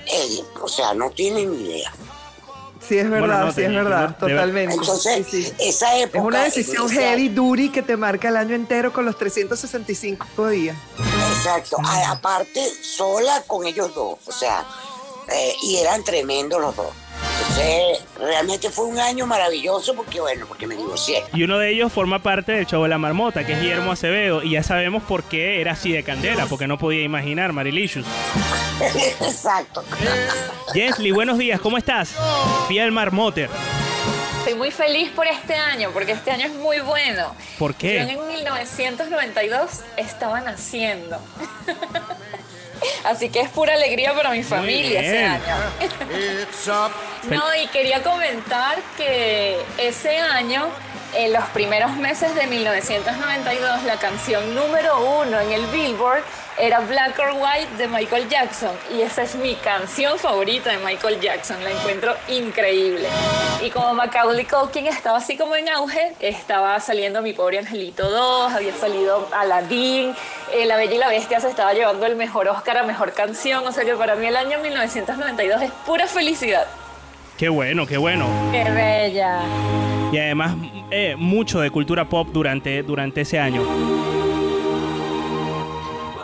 Eh, 0.07 0.43
o 0.61 0.67
sea, 0.67 0.93
no 0.93 1.09
tienen 1.11 1.53
ni 1.53 1.69
idea. 1.69 1.93
Sí, 2.87 2.97
es 2.99 3.09
Bueno, 3.09 3.27
verdad, 3.27 3.45
no, 3.45 3.51
sí, 3.51 3.61
es 3.63 3.71
verdad, 3.73 4.09
no, 4.09 4.15
totalmente. 4.27 4.75
Entonces, 4.75 5.25
Sí, 5.29 5.43
sí. 5.43 5.53
esa 5.59 5.97
época... 5.97 6.19
Es 6.19 6.23
una 6.25 6.43
decisión 6.43 6.83
inicial- 6.87 7.03
heavy, 7.09 7.29
duri, 7.29 7.69
que 7.69 7.81
te 7.81 7.97
marca 7.97 8.29
el 8.29 8.37
año 8.37 8.53
entero 8.55 8.93
con 8.93 9.05
los 9.05 9.17
365 9.17 10.49
días. 10.49 10.77
Exacto. 11.37 11.77
A- 11.83 12.11
aparte, 12.11 12.61
sola 12.81 13.43
con 13.47 13.65
ellos 13.65 13.93
dos. 13.95 14.19
O 14.27 14.31
sea, 14.31 14.63
eh, 15.33 15.53
y 15.63 15.77
eran 15.77 16.03
tremendos 16.03 16.61
los 16.61 16.75
dos. 16.75 16.93
Entonces, 17.39 18.03
realmente 18.19 18.69
fue 18.69 18.85
un 18.85 18.99
año 18.99 19.25
maravilloso 19.25 19.95
porque, 19.95 20.19
bueno, 20.19 20.45
porque 20.47 20.67
me 20.67 20.75
divorcié. 20.75 21.23
Y 21.33 21.43
uno 21.43 21.57
de 21.57 21.71
ellos 21.71 21.91
forma 21.91 22.21
parte 22.21 22.51
del 22.51 22.65
show 22.67 22.83
de 22.83 22.89
la 22.89 22.97
marmota, 22.97 23.45
que 23.45 23.53
es 23.53 23.61
Guillermo 23.61 23.91
Acevedo, 23.93 24.43
y 24.43 24.51
ya 24.51 24.63
sabemos 24.63 25.01
por 25.03 25.23
qué 25.23 25.61
era 25.61 25.71
así 25.71 25.91
de 25.91 26.03
candela, 26.03 26.45
porque 26.47 26.67
no 26.67 26.77
podía 26.77 27.03
imaginar 27.03 27.53
Marilicious. 27.53 28.05
Exacto. 29.21 29.83
Jensly, 30.73 31.11
buenos 31.11 31.37
días, 31.37 31.59
¿cómo 31.61 31.77
estás? 31.77 32.11
Fiel 32.67 32.91
marmoter. 32.91 33.49
Estoy 34.39 34.55
muy 34.55 34.71
feliz 34.71 35.09
por 35.11 35.25
este 35.27 35.55
año, 35.55 35.89
porque 35.91 36.11
este 36.11 36.31
año 36.31 36.45
es 36.45 36.53
muy 36.53 36.79
bueno. 36.79 37.35
¿Por 37.57 37.71
Yo 37.71 37.77
qué? 37.79 37.99
en 38.01 38.27
1992 38.27 39.81
estaba 39.97 40.41
naciendo. 40.41 41.19
Así 43.05 43.29
que 43.29 43.39
es 43.39 43.49
pura 43.49 43.73
alegría 43.73 44.13
para 44.13 44.31
mi 44.31 44.43
familia 44.43 44.99
ese 45.01 45.23
año. 45.23 45.55
No, 47.29 47.43
y 47.55 47.67
quería 47.67 48.03
comentar 48.03 48.77
que 48.97 49.59
ese 49.79 50.19
año, 50.19 50.67
en 51.15 51.33
los 51.33 51.43
primeros 51.45 51.95
meses 51.97 52.35
de 52.35 52.45
1992, 52.45 53.83
la 53.83 53.97
canción 53.97 54.53
número 54.53 55.21
uno 55.21 55.39
en 55.39 55.51
el 55.51 55.65
Billboard 55.67 56.23
era 56.57 56.79
Black 56.79 57.19
or 57.19 57.33
White 57.33 57.75
de 57.77 57.87
Michael 57.87 58.29
Jackson 58.29 58.71
y 58.95 59.01
esa 59.01 59.23
es 59.23 59.35
mi 59.35 59.55
canción 59.55 60.17
favorita 60.17 60.71
de 60.71 60.77
Michael 60.77 61.19
Jackson, 61.19 61.61
la 61.63 61.71
encuentro 61.71 62.13
increíble. 62.29 63.07
Y 63.63 63.69
como 63.69 63.93
Macaulay 63.93 64.45
Culkin 64.45 64.87
estaba 64.87 65.17
así 65.17 65.37
como 65.37 65.55
en 65.55 65.67
auge, 65.69 66.13
estaba 66.19 66.79
saliendo 66.79 67.21
Mi 67.21 67.33
Pobre 67.33 67.59
Angelito 67.59 68.09
2, 68.09 68.53
había 68.53 68.73
salido 68.73 69.27
Aladdin, 69.33 70.13
eh, 70.53 70.65
La 70.65 70.77
Bella 70.77 70.95
y 70.95 70.97
la 70.97 71.09
Bestia 71.09 71.39
se 71.39 71.49
estaba 71.49 71.73
llevando 71.73 72.05
el 72.05 72.15
mejor 72.15 72.47
Oscar 72.47 72.77
a 72.77 72.83
Mejor 72.83 73.13
Canción, 73.13 73.65
o 73.67 73.71
sea 73.71 73.83
que 73.83 73.95
para 73.95 74.15
mí 74.15 74.25
el 74.25 74.37
año 74.37 74.59
1992 74.59 75.61
es 75.61 75.71
pura 75.85 76.07
felicidad. 76.07 76.67
Qué 77.37 77.49
bueno, 77.49 77.85
qué 77.85 77.97
bueno. 77.97 78.27
¡Qué 78.53 78.63
bella! 78.63 79.41
Y 80.13 80.17
además, 80.17 80.55
eh, 80.89 81.15
mucho 81.17 81.59
de 81.59 81.69
cultura 81.69 82.07
pop 82.07 82.29
durante, 82.31 82.81
durante 82.83 83.21
ese 83.21 83.39
año. 83.39 84.24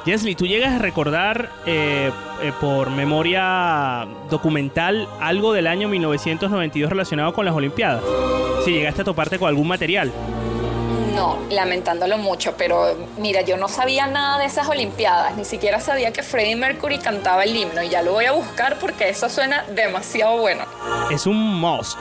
Jesly, 0.06 0.34
¿tú 0.34 0.48
llegas 0.48 0.74
a 0.74 0.80
recordar 0.80 1.52
eh, 1.68 2.12
eh, 2.42 2.52
por 2.60 2.90
memoria 2.90 4.08
documental 4.32 5.08
algo 5.20 5.54
del 5.54 5.68
año 5.68 5.88
1992 5.90 6.90
relacionado 6.90 7.34
con 7.34 7.46
las 7.46 7.54
Olimpiadas? 7.54 8.04
Si 8.66 8.72
llegaste 8.72 9.02
a 9.02 9.06
toparte 9.06 9.38
con 9.38 9.48
algún 9.48 9.68
material. 9.68 10.12
No, 11.14 11.38
lamentándolo 11.52 12.18
mucho, 12.18 12.56
pero 12.58 12.96
mira, 13.18 13.42
yo 13.42 13.58
no 13.58 13.68
sabía 13.68 14.08
nada 14.08 14.40
de 14.40 14.46
esas 14.46 14.68
Olimpiadas, 14.70 15.36
ni 15.38 15.46
siquiera 15.46 15.80
sabía 15.80 16.12
que 16.12 16.24
Freddie 16.24 16.56
Mercury 16.56 16.98
cantaba 16.98 17.44
el 17.44 17.56
himno 17.56 17.84
y 17.84 17.90
ya 17.90 18.02
lo 18.02 18.14
voy 18.14 18.26
a 18.26 18.32
buscar 18.32 18.80
porque 18.80 19.10
eso 19.10 19.30
suena 19.30 19.66
demasiado 19.76 20.38
bueno. 20.38 20.64
Es 21.12 21.28
un 21.28 21.60
must. 21.60 22.00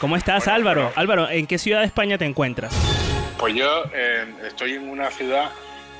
¿Cómo 0.00 0.16
estás, 0.16 0.48
Álvaro? 0.48 0.90
Álvaro, 0.96 1.30
¿en 1.30 1.46
qué 1.46 1.58
ciudad 1.58 1.80
de 1.80 1.86
España 1.86 2.18
te 2.18 2.24
encuentras? 2.24 2.74
Pues 3.38 3.54
yo 3.54 3.84
eh, 3.94 4.24
estoy 4.46 4.72
en 4.74 4.88
una 4.88 5.10
ciudad 5.10 5.50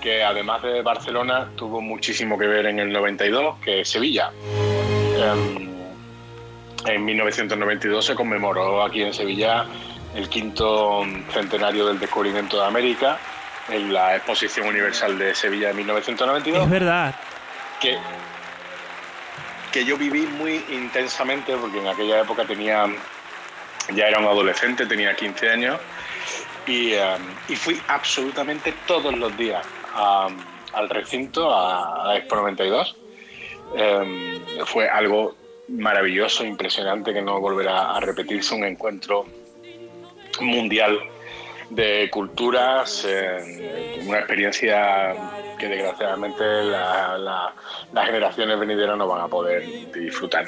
que 0.07 0.23
además 0.23 0.63
de 0.63 0.83
Barcelona 0.83 1.51
tuvo 1.57 1.81
muchísimo 1.81 2.39
que 2.39 2.47
ver 2.47 2.67
en 2.67 2.79
el 2.79 2.93
92, 2.93 3.57
que 3.59 3.81
es 3.81 3.89
Sevilla. 3.89 4.31
Em, 5.17 5.69
en 6.85 7.05
1992 7.05 8.07
se 8.07 8.15
conmemoró 8.15 8.85
aquí 8.85 9.03
en 9.03 9.13
Sevilla 9.13 9.67
el 10.15 10.29
quinto 10.29 11.05
centenario 11.33 11.89
del 11.89 11.99
descubrimiento 11.99 12.61
de 12.61 12.67
América 12.67 13.19
en 13.69 13.93
la 13.93 14.15
Exposición 14.15 14.69
Universal 14.69 15.19
de 15.19 15.35
Sevilla 15.35 15.69
de 15.69 15.75
1992. 15.75 16.63
Es 16.63 16.71
verdad. 16.71 17.13
Que, 17.81 17.99
que 19.73 19.85
yo 19.85 19.97
viví 19.97 20.21
muy 20.21 20.65
intensamente 20.71 21.57
porque 21.57 21.81
en 21.81 21.89
aquella 21.89 22.21
época 22.21 22.45
tenía 22.45 22.87
ya 23.93 24.07
era 24.07 24.21
un 24.21 24.27
adolescente, 24.27 24.87
tenía 24.87 25.17
15 25.17 25.51
años 25.51 25.81
y, 26.65 26.95
um, 26.95 27.23
y 27.49 27.57
fui 27.57 27.83
absolutamente 27.89 28.73
todos 28.87 29.13
los 29.19 29.37
días 29.37 29.67
al 29.97 30.89
recinto, 30.89 31.51
a, 31.53 32.11
a 32.11 32.17
Expo 32.17 32.37
92. 32.37 32.97
Um, 33.73 34.65
fue 34.65 34.89
algo 34.89 35.35
maravilloso, 35.69 36.45
impresionante, 36.45 37.13
que 37.13 37.21
no 37.23 37.41
volverá 37.41 37.97
a 37.97 38.01
repetirse, 38.01 38.55
un 38.55 38.65
encuentro 38.65 39.27
mundial 40.41 40.99
de 41.71 42.09
culturas, 42.13 43.05
eh, 43.09 44.01
una 44.07 44.19
experiencia 44.19 45.15
que 45.59 45.69
desgraciadamente 45.69 46.45
la- 46.63 47.19
la- 47.19 47.55
las 47.93 48.07
generaciones 48.07 48.59
venideras 48.61 48.97
no 48.97 49.09
van 49.09 49.23
a 49.23 49.29
poder 49.29 49.65
disfrutar. 49.93 50.47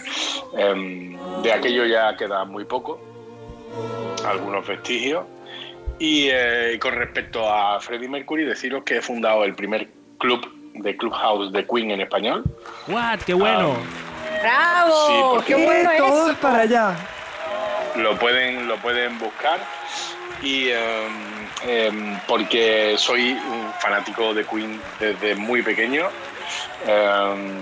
Em, 0.57 1.17
de 1.43 1.53
aquello 1.53 1.87
ya 1.87 2.17
queda 2.17 2.45
muy 2.45 2.65
poco, 2.65 3.01
algunos 4.25 4.67
vestigios. 4.67 5.25
Y 5.99 6.29
eh, 6.31 6.79
con 6.81 6.95
respecto 6.95 7.53
a 7.53 7.81
Freddie 7.81 8.09
Mercury, 8.09 8.45
deciros 8.45 8.85
que 8.85 8.99
he 8.99 9.03
fundado 9.03 9.45
el 9.45 9.55
primer 9.55 9.89
club 10.19 10.47
de 10.75 10.97
Clubhouse 10.97 11.53
de 11.53 11.67
Queen 11.67 11.91
en 11.91 12.01
español. 12.03 12.45
¡What! 12.87 13.21
¡Qué 13.27 13.35
bueno! 13.35 13.77
¡Bravo! 14.41 15.41
Sí, 15.41 15.47
¡Qué 15.47 15.65
bueno 15.65 15.91
Todos 15.99 16.31
eso! 16.31 16.41
para 16.41 16.61
allá. 16.61 16.95
lo 17.97 18.17
pueden 18.19 18.69
lo 18.69 18.77
pueden 18.77 19.19
buscar 19.19 19.59
y 20.41 20.69
em, 20.69 21.49
em, 21.67 22.21
porque 22.29 22.95
soy 22.97 23.33
un 23.33 23.73
fanático 23.81 24.33
de 24.35 24.45
Queen 24.45 24.81
desde 25.01 25.35
muy 25.35 25.63
pequeño 25.63 26.09
em, 26.87 27.59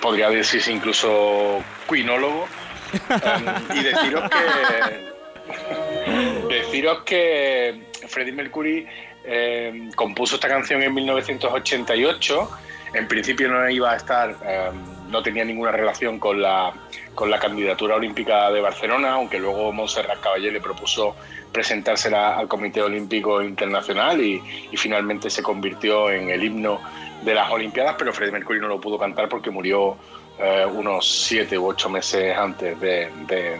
podría 0.00 0.28
decirse 0.30 0.72
incluso 0.72 1.62
queenólogo 1.88 2.48
y 3.74 3.82
deciros 3.84 4.28
que 4.28 5.10
deciros 6.70 7.02
que 7.02 7.82
Freddie 8.06 8.32
Mercury 8.32 8.86
em, 9.24 9.90
compuso 9.92 10.36
esta 10.36 10.46
canción 10.46 10.80
en 10.82 10.94
1988 10.94 12.50
en 12.94 13.08
principio 13.08 13.48
no 13.48 13.68
iba 13.68 13.90
a 13.90 13.96
estar 13.96 14.30
em, 14.30 15.10
no 15.10 15.20
tenía 15.20 15.44
ninguna 15.44 15.72
relación 15.72 16.20
con 16.20 16.40
la 16.40 16.72
con 17.12 17.28
la 17.28 17.40
candidatura 17.40 17.96
olímpica 17.96 18.52
de 18.52 18.60
Barcelona, 18.60 19.14
aunque 19.14 19.40
luego 19.40 19.72
Montserrat 19.72 20.20
Caballé 20.20 20.52
le 20.52 20.60
propuso 20.60 21.16
presentársela 21.52 22.38
al 22.38 22.46
Comité 22.46 22.80
Olímpico 22.80 23.42
Internacional 23.42 24.20
y, 24.20 24.40
y 24.70 24.76
finalmente 24.76 25.28
se 25.28 25.42
convirtió 25.42 26.08
en 26.08 26.30
el 26.30 26.44
himno 26.44 26.80
de 27.22 27.34
las 27.34 27.50
Olimpiadas, 27.50 27.96
pero 27.98 28.12
Freddie 28.12 28.32
Mercury 28.32 28.60
no 28.60 28.68
lo 28.68 28.80
pudo 28.80 28.96
cantar 28.96 29.28
porque 29.28 29.50
murió 29.50 29.96
eh, 30.42 30.66
unos 30.66 31.26
siete 31.26 31.58
u 31.58 31.66
ocho 31.66 31.88
meses 31.88 32.36
antes 32.36 32.78
de, 32.80 33.10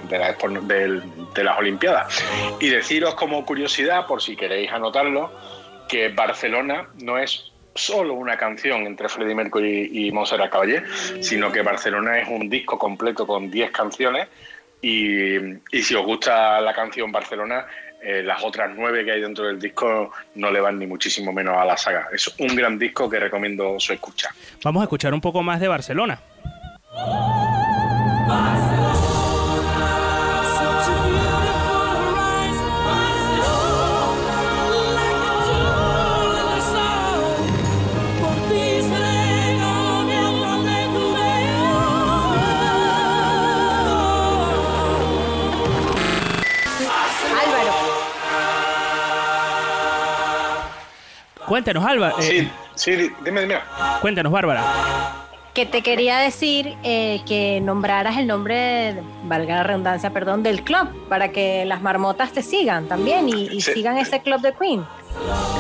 las 0.09 1.59
Olimpiadas. 1.59 2.25
Y 2.61 2.69
deciros 2.69 3.14
como 3.14 3.45
curiosidad, 3.45 4.07
por 4.07 4.23
si 4.23 4.37
queréis 4.37 4.71
anotarlo, 4.73 5.31
que 5.88 6.09
Barcelona 6.09 6.88
no 7.03 7.19
es 7.19 7.53
solo 7.75 8.14
una 8.14 8.37
canción 8.37 8.87
entre 8.87 9.09
Freddie 9.09 9.35
Mercury 9.35 9.90
y 9.93 10.11
Montserrat 10.11 10.51
Caballé, 10.51 10.83
sino 11.21 11.53
que 11.53 11.62
Barcelona 11.62 12.19
es 12.19 12.29
un 12.29 12.49
disco 12.49 12.79
completo 12.79 13.27
con 13.27 13.51
10 13.51 13.71
canciones 13.71 14.29
y, 14.83 15.37
y 15.37 15.83
si 15.83 15.95
os 15.95 16.05
gusta 16.05 16.61
la 16.61 16.73
canción 16.73 17.12
Barcelona, 17.12 17.66
eh, 18.03 18.23
las 18.23 18.43
otras 18.43 18.71
nueve 18.75 19.05
que 19.05 19.12
hay 19.12 19.21
dentro 19.21 19.47
del 19.47 19.61
disco 19.61 20.11
no 20.37 20.51
le 20.51 20.61
van 20.61 20.79
ni 20.79 20.87
muchísimo 20.87 21.33
menos 21.33 21.57
a 21.59 21.66
la 21.66 21.77
saga. 21.77 22.09
Es 22.12 22.35
un 22.38 22.57
gran 22.57 22.79
disco 22.79 23.11
que 23.11 23.21
recomiendo 23.21 23.79
su 23.79 23.93
escucha. 23.93 24.31
Vamos 24.64 24.81
a 24.81 24.85
escuchar 24.85 25.12
un 25.12 25.21
poco 25.21 25.43
más 25.43 25.61
de 25.61 25.69
Barcelona. 25.69 26.19
Álvaro, 47.42 47.72
Cuéntanos, 51.46 51.85
Álvaro. 51.85 52.16
Sí, 52.20 52.50
sí, 52.74 52.92
di- 52.92 53.11
dime, 53.24 53.40
dime. 53.42 53.59
Cuéntanos, 54.00 54.33
Bárbara. 54.33 54.62
Que 55.55 55.67
te 55.67 55.83
quería 55.83 56.19
decir 56.19 56.77
eh, 56.85 57.21
que 57.27 57.61
nombraras 57.61 58.17
el 58.19 58.27
nombre, 58.27 58.95
valga 59.25 59.57
la 59.57 59.63
redundancia, 59.65 60.11
perdón, 60.11 60.43
del 60.43 60.63
club, 60.63 60.89
para 61.09 61.31
que 61.33 61.65
las 61.65 61.83
marmotas 61.83 62.33
te 62.33 62.43
sigan 62.43 62.87
también 62.87 63.29
y, 63.29 63.47
y 63.49 63.61
Sí. 63.61 63.73
sigan 63.75 63.99
ese 63.99 64.21
club 64.23 64.41
de 64.41 64.53
Queen. 64.55 64.85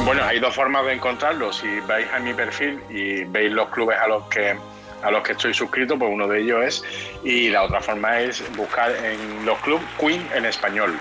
Bueno, 0.04 0.22
hay 0.24 0.38
dos 0.38 0.54
formas 0.54 0.86
de 0.86 0.92
encontrarlo. 0.94 1.52
Si 1.52 1.66
vais 1.88 2.06
a 2.14 2.20
mi 2.20 2.32
perfil 2.32 2.80
y 2.88 3.24
veis 3.24 3.50
los 3.52 3.68
clubes 3.70 3.98
a 3.98 4.06
los 4.06 4.24
que 4.26 4.56
a 5.02 5.10
los 5.10 5.22
que 5.22 5.32
estoy 5.32 5.54
suscrito, 5.54 5.98
pues 5.98 6.10
uno 6.12 6.28
de 6.28 6.42
ellos 6.42 6.62
es. 6.62 6.84
Y 7.24 7.48
la 7.48 7.62
otra 7.62 7.80
forma 7.80 8.20
es 8.20 8.42
buscar 8.54 8.92
en 9.04 9.46
los 9.46 9.58
clubes 9.60 9.82
Queen 9.98 10.22
en 10.34 10.44
español. 10.44 10.98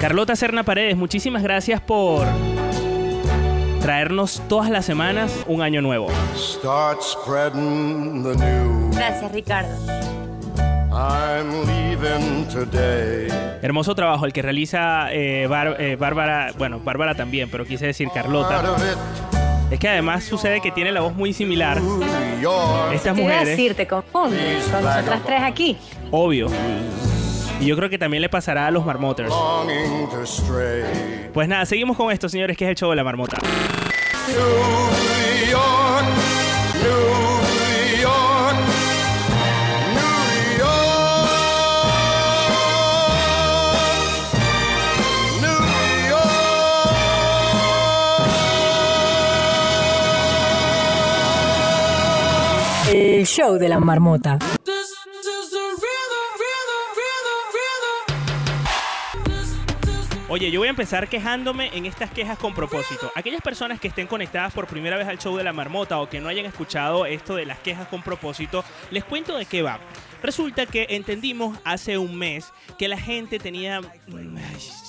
Carlota 0.00 0.34
Serna 0.36 0.62
Paredes, 0.64 0.96
muchísimas 0.96 1.42
gracias 1.42 1.80
por 1.80 2.26
traernos 3.84 4.40
todas 4.48 4.70
las 4.70 4.86
semanas 4.86 5.30
un 5.46 5.60
año 5.60 5.82
nuevo. 5.82 6.08
Start 6.34 7.02
spreading 7.02 8.22
the 8.22 8.34
news. 8.34 8.96
Gracias, 8.96 9.30
Ricardo. 9.30 9.68
I'm 10.90 11.66
leaving 11.66 12.46
today. 12.48 13.28
Hermoso 13.60 13.94
trabajo 13.94 14.24
el 14.24 14.32
que 14.32 14.40
realiza 14.40 15.12
eh, 15.12 15.46
Bar- 15.48 15.76
eh, 15.78 15.96
Bárbara, 15.96 16.52
bueno, 16.56 16.80
Bárbara 16.82 17.14
también, 17.14 17.50
pero 17.50 17.66
quise 17.66 17.84
decir 17.84 18.08
Carlota. 18.14 18.62
Es 19.70 19.78
que 19.78 19.88
además 19.90 20.24
sucede 20.24 20.62
que 20.62 20.70
tiene 20.70 20.90
la 20.90 21.02
voz 21.02 21.14
muy 21.14 21.34
similar. 21.34 21.76
Estas 22.90 23.14
¿Qué 23.14 23.20
iba 23.22 23.32
a 23.32 23.34
mujeres, 23.34 23.48
decir? 23.48 23.74
Te 23.74 23.86
confundes 23.86 24.64
con 24.64 24.82
nosotras 24.82 25.20
tres 25.26 25.42
aquí. 25.42 25.76
obvio. 26.10 26.46
Y 27.60 27.66
yo 27.66 27.76
creo 27.76 27.88
que 27.88 27.98
también 27.98 28.20
le 28.20 28.28
pasará 28.28 28.66
a 28.66 28.70
los 28.70 28.84
marmoters. 28.84 29.32
Pues 31.32 31.48
nada, 31.48 31.66
seguimos 31.66 31.96
con 31.96 32.10
esto, 32.12 32.28
señores, 32.28 32.56
que 32.56 32.64
es 32.64 32.70
el 32.70 32.76
show 32.76 32.90
de 32.90 32.96
la 32.96 33.04
marmota. 33.04 33.38
El 52.92 53.26
show 53.26 53.58
de 53.58 53.68
la 53.68 53.80
marmota. 53.80 54.38
Oye, 60.26 60.50
yo 60.50 60.58
voy 60.58 60.68
a 60.68 60.70
empezar 60.70 61.06
quejándome 61.06 61.68
en 61.76 61.84
estas 61.84 62.10
quejas 62.10 62.38
con 62.38 62.54
propósito. 62.54 63.12
Aquellas 63.14 63.42
personas 63.42 63.78
que 63.78 63.88
estén 63.88 64.06
conectadas 64.06 64.54
por 64.54 64.66
primera 64.66 64.96
vez 64.96 65.06
al 65.06 65.18
show 65.18 65.36
de 65.36 65.44
la 65.44 65.52
marmota 65.52 66.00
o 66.00 66.08
que 66.08 66.18
no 66.18 66.28
hayan 66.28 66.46
escuchado 66.46 67.04
esto 67.04 67.36
de 67.36 67.44
las 67.44 67.58
quejas 67.58 67.88
con 67.88 68.02
propósito, 68.02 68.64
les 68.90 69.04
cuento 69.04 69.36
de 69.36 69.44
qué 69.44 69.60
va. 69.60 69.80
Resulta 70.22 70.64
que 70.64 70.86
entendimos 70.88 71.58
hace 71.62 71.98
un 71.98 72.16
mes 72.16 72.50
que 72.78 72.88
la 72.88 72.96
gente 72.96 73.38
tenía 73.38 73.82
mm, 73.82 74.38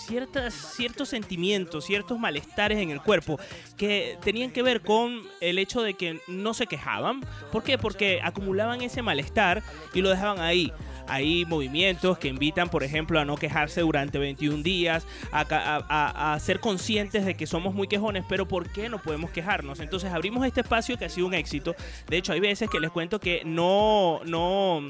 ciertas, 0.07 0.53
ciertos 0.53 1.09
sentimientos, 1.09 1.85
ciertos 1.85 2.17
malestares 2.17 2.77
en 2.77 2.89
el 2.89 3.01
cuerpo 3.01 3.37
que 3.75 4.17
tenían 4.23 4.51
que 4.51 4.63
ver 4.63 4.81
con 4.81 5.21
el 5.41 5.59
hecho 5.59 5.81
de 5.81 5.95
que 5.95 6.21
no 6.29 6.53
se 6.53 6.65
quejaban. 6.65 7.19
¿Por 7.51 7.63
qué? 7.63 7.77
Porque 7.77 8.21
acumulaban 8.23 8.81
ese 8.81 9.01
malestar 9.01 9.61
y 9.93 10.01
lo 10.01 10.09
dejaban 10.09 10.39
ahí. 10.39 10.71
Hay 11.07 11.45
movimientos 11.45 12.17
que 12.17 12.27
invitan, 12.27 12.69
por 12.69 12.83
ejemplo, 12.83 13.19
a 13.19 13.25
no 13.25 13.35
quejarse 13.35 13.81
durante 13.81 14.17
21 14.17 14.63
días, 14.63 15.05
a, 15.31 15.41
a- 15.49 16.33
a 16.33 16.39
ser 16.39 16.59
conscientes 16.59 17.25
de 17.25 17.35
que 17.35 17.47
somos 17.47 17.73
muy 17.73 17.87
quejones, 17.87 18.25
pero 18.27 18.47
¿por 18.47 18.71
qué 18.71 18.89
no 18.89 18.99
podemos 19.01 19.31
quejarnos? 19.31 19.79
Entonces 19.79 20.11
abrimos 20.11 20.45
este 20.45 20.61
espacio 20.61 20.97
que 20.97 21.05
ha 21.05 21.09
sido 21.09 21.27
un 21.27 21.33
éxito. 21.33 21.75
De 22.07 22.17
hecho, 22.17 22.33
hay 22.33 22.39
veces 22.39 22.69
que 22.69 22.79
les 22.79 22.91
cuento 22.91 23.19
que 23.19 23.41
no, 23.45 24.19
no, 24.25 24.81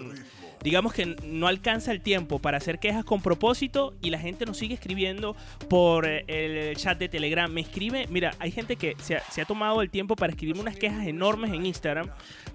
digamos 0.64 0.94
que 0.94 1.16
no 1.24 1.48
alcanza 1.48 1.92
el 1.92 2.02
tiempo 2.02 2.40
para 2.40 2.58
hacer 2.58 2.80
quejas 2.80 3.06
con 3.06 3.22
propósito 3.22 3.94
y 4.02 4.10
la 4.10 4.20
gente 4.20 4.46
nos 4.46 4.58
sigue 4.58 4.74
escribiendo 4.74 5.36
por 5.70 6.08
eh, 6.08 6.26
el 6.28 6.76
chat 6.78 6.98
de 6.98 7.10
Telegram. 7.10 7.52
Me 7.52 7.62
escribe, 7.62 8.08
mira, 8.10 8.34
hay 8.40 8.52
gente 8.52 8.76
que 8.76 8.96
se 9.00 9.18
ha, 9.18 9.24
se 9.32 9.42
ha 9.42 9.46
tomado 9.46 9.82
el 9.82 9.90
tiempo 9.90 10.16
para 10.16 10.32
escribirme 10.32 10.62
unas 10.62 10.78
quejas 10.78 11.06
enormes 11.08 11.52
en 11.52 11.66
Instagram 11.66 12.10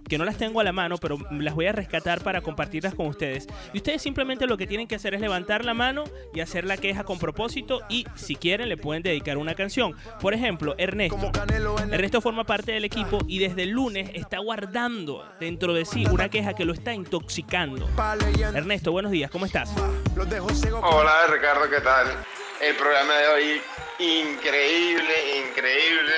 que 0.09 0.19
no 0.19 0.25
las 0.25 0.37
tengo 0.37 0.61
a 0.61 0.65
la 0.65 0.73
mano, 0.73 0.99
pero 0.99 1.19
las 1.31 1.55
voy 1.55 1.67
a 1.67 1.73
rescatar 1.73 2.23
para 2.23 2.41
compartirlas 2.41 2.95
con 2.95 3.07
ustedes. 3.07 3.47
Y 3.73 3.79
ustedes 3.79 4.03
simplemente 4.03 4.47
lo 4.47 4.57
que 4.57 4.67
tienen 4.67 4.89
que 4.89 4.97
hacer 4.97 5.15
es 5.15 5.21
levantar 5.21 5.65
la 5.65 5.75
mano 5.75 6.05
y 6.35 6.41
hacer 6.41 6.65
la 6.65 6.77
queja 6.77 7.05
con 7.05 7.19
propósito 7.19 7.81
y 7.89 8.05
si 8.17 8.35
quieren 8.35 8.69
le 8.69 8.77
pueden 8.77 9.03
dedicar 9.03 9.39
una 9.39 9.55
canción. 9.55 9.95
Por 10.21 10.35
ejemplo, 10.35 10.75
Ernesto. 10.79 11.31
Ernesto 11.91 12.21
forma 12.21 12.45
parte 12.45 12.73
del 12.73 12.85
equipo 12.85 13.19
y 13.27 13.39
desde 13.39 13.63
el 13.63 13.71
lunes 13.71 14.11
está 14.15 14.39
guardando 14.39 15.25
dentro 15.39 15.75
de 15.75 15.85
sí 15.85 16.05
una 16.11 16.29
queja 16.29 16.55
que 16.55 16.65
lo 16.65 16.73
está 16.73 16.95
intoxicando. 16.95 17.89
Ernesto, 18.57 18.93
buenos 18.93 19.13
días, 19.13 19.31
¿cómo 19.31 19.47
estás? 19.47 19.71
Hola 20.83 21.27
Ricardo, 21.29 21.69
¿qué 21.69 21.81
tal? 21.81 22.07
El 22.61 22.75
programa 22.77 23.15
de 23.15 23.29
hoy 23.29 23.63
increíble, 23.99 25.39
increíble. 25.49 26.13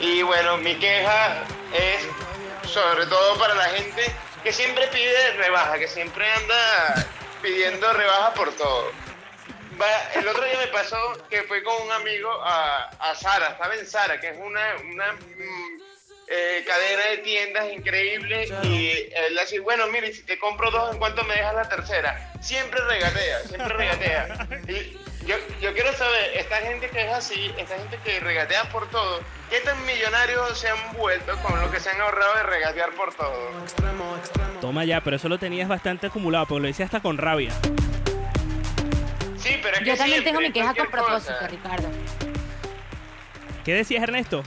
Y 0.00 0.22
bueno, 0.22 0.56
mi 0.58 0.74
queja 0.76 1.44
es 1.72 2.06
sobre 2.68 3.06
todo 3.06 3.38
para 3.38 3.54
la 3.54 3.64
gente 3.66 4.12
que 4.42 4.52
siempre 4.52 4.86
pide 4.88 5.32
rebaja, 5.36 5.78
que 5.78 5.88
siempre 5.88 6.30
anda 6.32 7.06
pidiendo 7.42 7.92
rebaja 7.92 8.34
por 8.34 8.52
todo. 8.54 8.90
Va- 9.80 10.12
El 10.14 10.26
otro 10.28 10.44
día 10.44 10.58
me 10.58 10.66
pasó 10.68 10.96
que 11.30 11.42
fui 11.44 11.62
con 11.62 11.74
un 11.82 11.92
amigo 11.92 12.30
a, 12.44 12.90
a 12.98 13.14
Sara, 13.14 13.48
estaba 13.48 13.74
en 13.74 13.86
Sara, 13.86 14.20
que 14.20 14.28
es 14.30 14.36
una, 14.38 14.74
una 14.92 15.12
mm, 15.12 15.80
eh, 16.26 16.64
cadena 16.66 17.06
de 17.10 17.18
tiendas 17.18 17.72
increíble 17.72 18.48
y 18.64 18.90
él 19.14 19.38
así, 19.38 19.58
bueno, 19.58 19.86
mire, 19.88 20.12
si 20.12 20.22
te 20.22 20.38
compro 20.38 20.70
dos, 20.70 20.92
¿en 20.92 20.98
cuánto 20.98 21.22
me 21.24 21.34
dejas 21.34 21.54
la 21.54 21.68
tercera? 21.68 22.32
Siempre 22.40 22.80
regatea, 22.82 23.40
siempre 23.40 23.68
regatea. 23.68 24.48
Y 24.68 24.98
yo, 25.26 25.36
yo 25.60 25.72
quiero 25.74 25.92
saber, 25.92 26.36
esta 26.36 26.56
gente 26.56 26.88
que 26.88 27.02
es 27.02 27.12
así, 27.12 27.52
esta 27.58 27.76
gente 27.78 27.98
que 28.04 28.20
regatea 28.20 28.64
por 28.70 28.88
todo, 28.90 29.20
¿qué 29.50 29.60
tan 29.60 29.84
millonarios 29.84 30.58
se 30.58 30.68
han 30.68 30.92
vuelto 30.94 31.36
con 31.42 31.60
lo 31.60 31.70
que 31.70 31.80
se 31.80 31.90
han 31.90 32.00
ahorrado 32.00 32.36
de 32.36 32.42
regatear 32.44 32.90
por 32.92 33.14
todo? 33.14 33.50
Toma 34.60 34.84
ya, 34.84 35.02
pero 35.02 35.16
eso 35.16 35.28
lo 35.28 35.38
tenías 35.38 35.68
bastante 35.68 36.06
acumulado, 36.06 36.46
porque 36.46 36.62
lo 36.62 36.68
decía 36.68 36.86
hasta 36.86 37.00
con 37.00 37.18
rabia. 37.18 37.52
Sí, 39.38 39.58
pero 39.62 39.76
es 39.76 39.80
Yo 39.80 39.92
que 39.92 39.98
también 39.98 40.22
siempre, 40.22 40.22
tengo 40.24 40.40
mi 40.40 40.52
queja 40.52 40.74
con 40.74 40.90
propósito, 40.90 41.46
Ricardo. 41.48 41.88
¿Qué 43.64 43.74
decías, 43.74 44.02
Ernesto? 44.02 44.42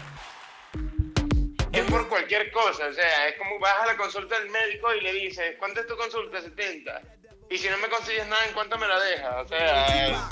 Es 1.77 1.91
por 1.91 2.09
cualquier 2.09 2.51
cosa, 2.51 2.87
o 2.87 2.93
sea, 2.93 3.27
es 3.27 3.37
como 3.37 3.59
vas 3.59 3.75
a 3.83 3.85
la 3.85 3.97
consulta 3.97 4.39
del 4.39 4.49
médico 4.49 4.93
y 4.95 5.01
le 5.01 5.13
dices, 5.13 5.55
¿cuánto 5.59 5.81
es 5.81 5.87
tu 5.87 5.95
consulta? 5.95 6.41
70. 6.41 7.01
Y 7.49 7.57
si 7.57 7.69
no 7.69 7.77
me 7.77 7.87
consigues 7.87 8.27
nada, 8.27 8.45
¿en 8.47 8.53
cuánto 8.53 8.77
me 8.77 8.87
la 8.87 8.99
dejas? 8.99 9.45
O 9.45 9.47
sea, 9.47 10.29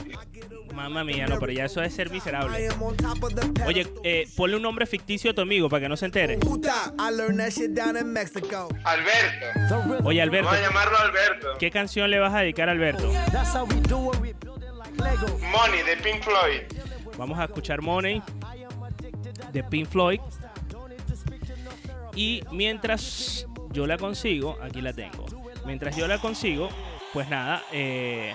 Mamma 0.74 1.06
mía, 1.06 1.26
no, 1.28 1.40
pero 1.40 1.54
ya 1.54 1.66
eso 1.66 1.82
es 1.82 1.94
ser 1.94 2.10
miserable. 2.10 2.68
Oye, 3.66 3.88
eh, 4.04 4.28
ponle 4.36 4.58
un 4.58 4.62
nombre 4.62 4.86
ficticio 4.86 5.32
a 5.32 5.34
tu 5.34 5.42
amigo 5.42 5.70
para 5.70 5.82
que 5.84 5.90
no 5.90 5.96
se 5.96 6.06
entere. 6.06 6.38
Alberto. 8.84 10.04
Oye, 10.04 10.22
Alberto. 10.22 10.48
Vamos 10.48 10.60
a 10.60 10.68
llamarlo 10.68 10.98
Alberto. 10.98 11.58
¿Qué 11.58 11.72
canción 11.72 12.10
le 12.12 12.20
vas 12.20 12.34
a 12.34 12.40
dedicar 12.40 12.68
a 12.68 12.74
Alberto? 12.74 13.10
Money 15.52 15.84
de 15.84 15.98
Pink 15.98 16.24
Floyd. 16.24 16.62
Vamos 17.18 17.40
a 17.40 17.46
escuchar 17.46 17.82
Money 17.82 18.22
de 19.54 19.64
Pink 19.64 19.88
Floyd. 19.88 20.20
Y 22.16 22.42
mientras 22.52 23.46
yo 23.72 23.86
la 23.86 23.98
consigo, 23.98 24.58
aquí 24.64 24.82
la 24.82 24.94
tengo. 24.94 25.26
Mientras 25.66 25.96
yo 25.96 26.08
la 26.08 26.18
consigo, 26.20 26.70
pues 27.12 27.28
nada, 27.28 27.62
eh, 27.72 28.34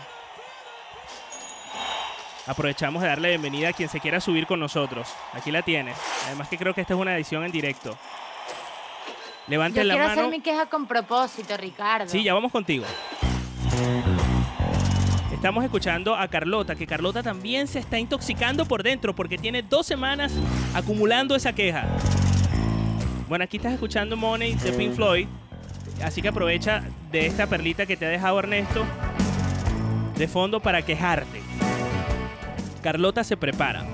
aprovechamos 2.47 3.03
de 3.03 3.09
darle 3.09 3.31
bienvenida 3.31 3.69
a 3.69 3.73
quien 3.73 3.89
se 3.89 4.01
quiera 4.01 4.21
subir 4.21 4.47
con 4.47 4.61
nosotros. 4.61 5.09
Aquí 5.33 5.51
la 5.51 5.63
tienes. 5.63 5.97
Además 6.27 6.49
que 6.49 6.59
creo 6.59 6.75
que 6.75 6.83
esta 6.83 6.95
es 6.95 7.01
una 7.01 7.17
edición 7.17 7.45
en 7.45 7.53
directo. 7.53 7.91
Yo 7.91 7.97
Levanten 9.49 9.89
la 9.89 9.95
quiero 9.95 10.09
mano. 10.09 10.21
hacer 10.21 10.31
mi 10.31 10.41
queja 10.41 10.67
con 10.67 10.87
propósito, 10.87 11.57
Ricardo. 11.57 12.09
Sí, 12.09 12.23
ya 12.23 12.35
vamos 12.35 12.53
contigo. 12.53 12.85
Estamos 15.33 15.65
escuchando 15.65 16.15
a 16.15 16.29
Carlota, 16.29 16.75
que 16.75 16.87
Carlota 16.87 17.23
también 17.23 17.67
se 17.67 17.79
está 17.79 17.99
intoxicando 17.99 18.67
por 18.67 18.83
dentro 18.83 19.15
porque 19.15 19.39
tiene 19.39 19.63
dos 19.63 19.87
semanas 19.87 20.33
acumulando 20.75 21.35
esa 21.35 21.55
queja. 21.55 21.87
Bueno, 23.31 23.45
aquí 23.45 23.59
estás 23.59 23.75
escuchando 23.75 24.17
Money 24.17 24.55
de 24.57 24.73
Pink 24.73 24.93
Floyd, 24.93 25.29
así 26.03 26.21
que 26.21 26.27
aprovecha 26.27 26.83
de 27.13 27.27
esta 27.27 27.47
perlita 27.47 27.87
que 27.87 27.97
te 27.97 28.05
ha 28.05 28.09
dejado 28.09 28.41
Ernesto 28.41 28.85
de 30.17 30.27
fondo 30.27 30.59
para 30.59 30.83
quejarte. 30.83 31.41
Carlota 32.83 33.23
se 33.23 33.37
prepara. 33.37 33.85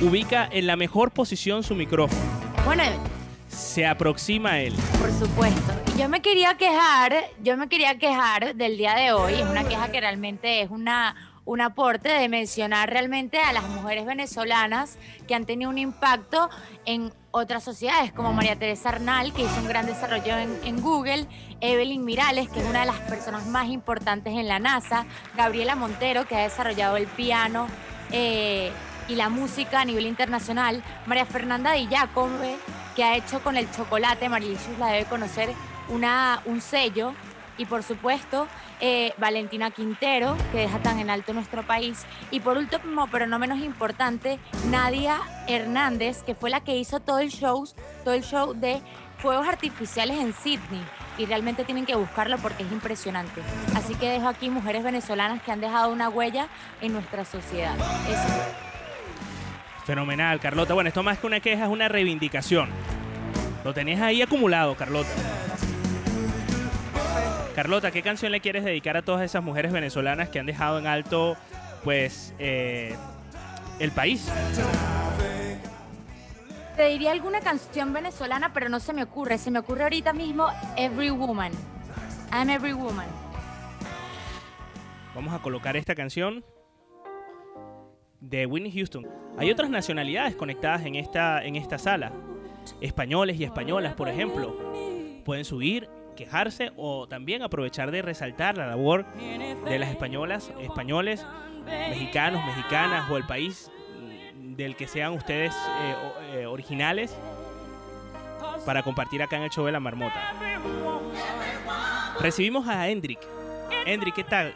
Ubica 0.00 0.48
en 0.50 0.66
la 0.66 0.74
mejor 0.74 1.10
posición 1.10 1.62
su 1.64 1.74
micrófono. 1.74 2.18
Bueno, 2.64 2.82
Se 3.48 3.86
aproxima 3.86 4.52
a 4.52 4.60
él. 4.60 4.72
por 4.98 5.10
supuesto. 5.12 5.74
Y 5.94 6.00
Yo 6.00 6.08
me 6.08 6.22
quería 6.22 6.54
quejar, 6.56 7.12
yo 7.42 7.58
me 7.58 7.68
quería 7.68 7.98
quejar 7.98 8.56
del 8.56 8.78
día 8.78 8.94
de 8.94 9.12
hoy. 9.12 9.34
Es 9.34 9.44
una 9.46 9.64
queja 9.64 9.92
que 9.92 10.00
realmente 10.00 10.62
es 10.62 10.70
una, 10.70 11.14
un 11.46 11.60
aporte 11.60 12.08
de 12.08 12.28
mencionar 12.28 12.90
realmente 12.90 13.38
a 13.38 13.52
las 13.52 13.66
mujeres 13.68 14.04
venezolanas 14.04 14.98
que 15.26 15.34
han 15.34 15.46
tenido 15.46 15.70
un 15.70 15.78
impacto 15.78 16.50
en 16.84 17.12
otras 17.30 17.62
sociedades, 17.62 18.12
como 18.12 18.32
María 18.32 18.56
Teresa 18.56 18.90
Arnal, 18.90 19.32
que 19.32 19.42
hizo 19.42 19.60
un 19.60 19.68
gran 19.68 19.86
desarrollo 19.86 20.36
en, 20.36 20.80
Google, 20.82 21.26
Evelyn 21.60 22.04
Mirales, 22.04 22.48
que 22.48 22.60
es 22.60 22.66
una 22.68 22.80
de 22.80 22.86
las 22.86 22.98
personas 23.00 23.46
más 23.46 23.68
importantes 23.68 24.34
en 24.34 24.48
la 24.48 24.58
NASA, 24.58 25.06
Gabriela 25.36 25.76
Montero, 25.76 26.26
que 26.26 26.36
ha 26.36 26.42
desarrollado 26.42 26.96
el 26.96 27.06
piano 27.06 27.68
eh, 28.10 28.72
y 29.08 29.14
la 29.14 29.28
música 29.28 29.80
a 29.80 29.84
nivel 29.84 30.06
internacional, 30.06 30.82
María 31.06 31.26
Fernanda 31.26 31.72
Di 31.72 31.86
Giacome, 31.86 32.56
que 32.96 33.04
ha 33.04 33.16
hecho 33.16 33.40
con 33.40 33.56
el 33.56 33.70
chocolate, 33.70 34.28
Marilicious 34.28 34.78
la 34.78 34.88
debe 34.88 35.04
conocer, 35.04 35.50
una, 35.88 36.42
un 36.46 36.60
sello, 36.60 37.14
y 37.58 37.64
por 37.64 37.82
supuesto 37.82 38.46
eh, 38.80 39.12
Valentina 39.18 39.70
Quintero, 39.70 40.36
que 40.52 40.58
deja 40.58 40.78
tan 40.80 40.98
en 40.98 41.10
alto 41.10 41.32
nuestro 41.32 41.62
país, 41.62 42.04
y 42.30 42.40
por 42.40 42.58
último, 42.58 43.08
pero 43.10 43.26
no 43.26 43.38
menos 43.38 43.58
importante, 43.60 44.38
Nadia 44.70 45.20
Hernández, 45.48 46.22
que 46.22 46.34
fue 46.34 46.50
la 46.50 46.60
que 46.60 46.76
hizo 46.76 47.00
todo 47.00 47.18
el 47.18 47.30
show, 47.30 47.66
todo 48.04 48.14
el 48.14 48.22
show 48.22 48.54
de 48.54 48.80
fuegos 49.18 49.48
artificiales 49.48 50.18
en 50.18 50.32
Sydney. 50.32 50.82
Y 51.18 51.24
realmente 51.24 51.64
tienen 51.64 51.86
que 51.86 51.94
buscarlo 51.94 52.36
porque 52.36 52.62
es 52.62 52.70
impresionante. 52.70 53.40
Así 53.74 53.94
que 53.94 54.10
dejo 54.10 54.28
aquí 54.28 54.50
mujeres 54.50 54.84
venezolanas 54.84 55.42
que 55.42 55.50
han 55.50 55.60
dejado 55.60 55.90
una 55.90 56.10
huella 56.10 56.48
en 56.82 56.92
nuestra 56.92 57.24
sociedad. 57.24 57.74
Fenomenal, 59.86 60.40
Carlota. 60.40 60.74
Bueno, 60.74 60.88
esto 60.88 61.02
más 61.02 61.18
que 61.18 61.26
una 61.26 61.40
queja 61.40 61.64
es 61.64 61.70
una 61.70 61.88
reivindicación. 61.88 62.68
Lo 63.64 63.72
tenías 63.72 64.02
ahí 64.02 64.20
acumulado, 64.20 64.74
Carlota. 64.76 65.08
Carlota, 67.56 67.90
¿qué 67.90 68.02
canción 68.02 68.32
le 68.32 68.40
quieres 68.42 68.64
dedicar 68.64 68.98
a 68.98 69.02
todas 69.02 69.22
esas 69.22 69.42
mujeres 69.42 69.72
venezolanas 69.72 70.28
que 70.28 70.38
han 70.38 70.44
dejado 70.44 70.78
en 70.78 70.86
alto, 70.86 71.38
pues, 71.84 72.34
eh, 72.38 72.94
el 73.78 73.92
país? 73.92 74.30
Te 76.76 76.88
diría 76.88 77.12
alguna 77.12 77.40
canción 77.40 77.94
venezolana, 77.94 78.52
pero 78.52 78.68
no 78.68 78.78
se 78.78 78.92
me 78.92 79.02
ocurre. 79.02 79.38
Se 79.38 79.50
me 79.50 79.58
ocurre 79.58 79.84
ahorita 79.84 80.12
mismo 80.12 80.48
Every 80.76 81.08
Woman. 81.08 81.50
I'm 82.30 82.50
Every 82.50 82.74
Woman. 82.74 83.06
Vamos 85.14 85.32
a 85.32 85.38
colocar 85.38 85.78
esta 85.78 85.94
canción 85.94 86.44
de 88.20 88.44
Whitney 88.44 88.72
Houston. 88.72 89.06
Hay 89.38 89.50
otras 89.50 89.70
nacionalidades 89.70 90.36
conectadas 90.36 90.84
en 90.84 90.94
esta, 90.94 91.42
en 91.42 91.56
esta 91.56 91.78
sala. 91.78 92.12
Españoles 92.82 93.40
y 93.40 93.44
españolas, 93.44 93.94
por 93.94 94.10
ejemplo. 94.10 94.54
Pueden 95.24 95.46
subir 95.46 95.88
quejarse 96.16 96.72
o 96.76 97.06
también 97.06 97.42
aprovechar 97.42 97.90
de 97.90 98.02
resaltar 98.02 98.56
la 98.56 98.66
labor 98.66 99.06
de 99.14 99.78
las 99.78 99.90
españolas, 99.90 100.50
españoles, 100.60 101.24
mexicanos, 101.64 102.44
mexicanas 102.44 103.10
o 103.10 103.16
el 103.16 103.26
país 103.26 103.70
mm, 103.98 104.54
del 104.54 104.76
que 104.76 104.88
sean 104.88 105.12
ustedes 105.12 105.54
eh, 105.54 105.94
eh, 106.32 106.46
originales 106.46 107.16
para 108.64 108.82
compartir 108.82 109.22
acá 109.22 109.36
en 109.36 109.42
el 109.44 109.50
show 109.50 109.64
de 109.64 109.72
la 109.72 109.80
marmota. 109.80 110.34
Recibimos 112.20 112.66
a 112.68 112.88
Hendrik. 112.88 113.20
Hendrik, 113.84 114.14
¿qué 114.14 114.24
tal? 114.24 114.54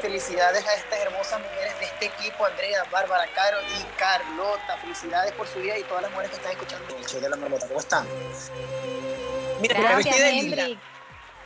Felicidades 0.00 0.66
a 0.66 0.74
estas 0.74 1.00
hermosas 1.00 1.40
mujeres 1.40 1.78
de 1.80 1.86
este 1.86 2.06
equipo, 2.06 2.44
Andrea, 2.44 2.84
Bárbara, 2.90 3.24
Caro 3.34 3.58
y 3.60 3.98
Carlota. 3.98 4.76
Felicidades 4.80 5.32
por 5.32 5.46
su 5.46 5.60
día 5.60 5.78
y 5.78 5.82
todas 5.84 6.02
las 6.02 6.10
mujeres 6.10 6.30
que 6.30 6.36
están 6.36 6.52
escuchando 6.52 6.96
el 6.96 7.06
show 7.06 7.20
de 7.20 7.28
la 7.28 7.36
marmota. 7.36 7.66
¿Cómo 7.66 7.80
están? 7.80 8.06
Mira, 9.60 9.78
me 9.78 9.84
Gracias, 9.88 10.16
de 10.18 10.28
Hendrik. 10.38 10.78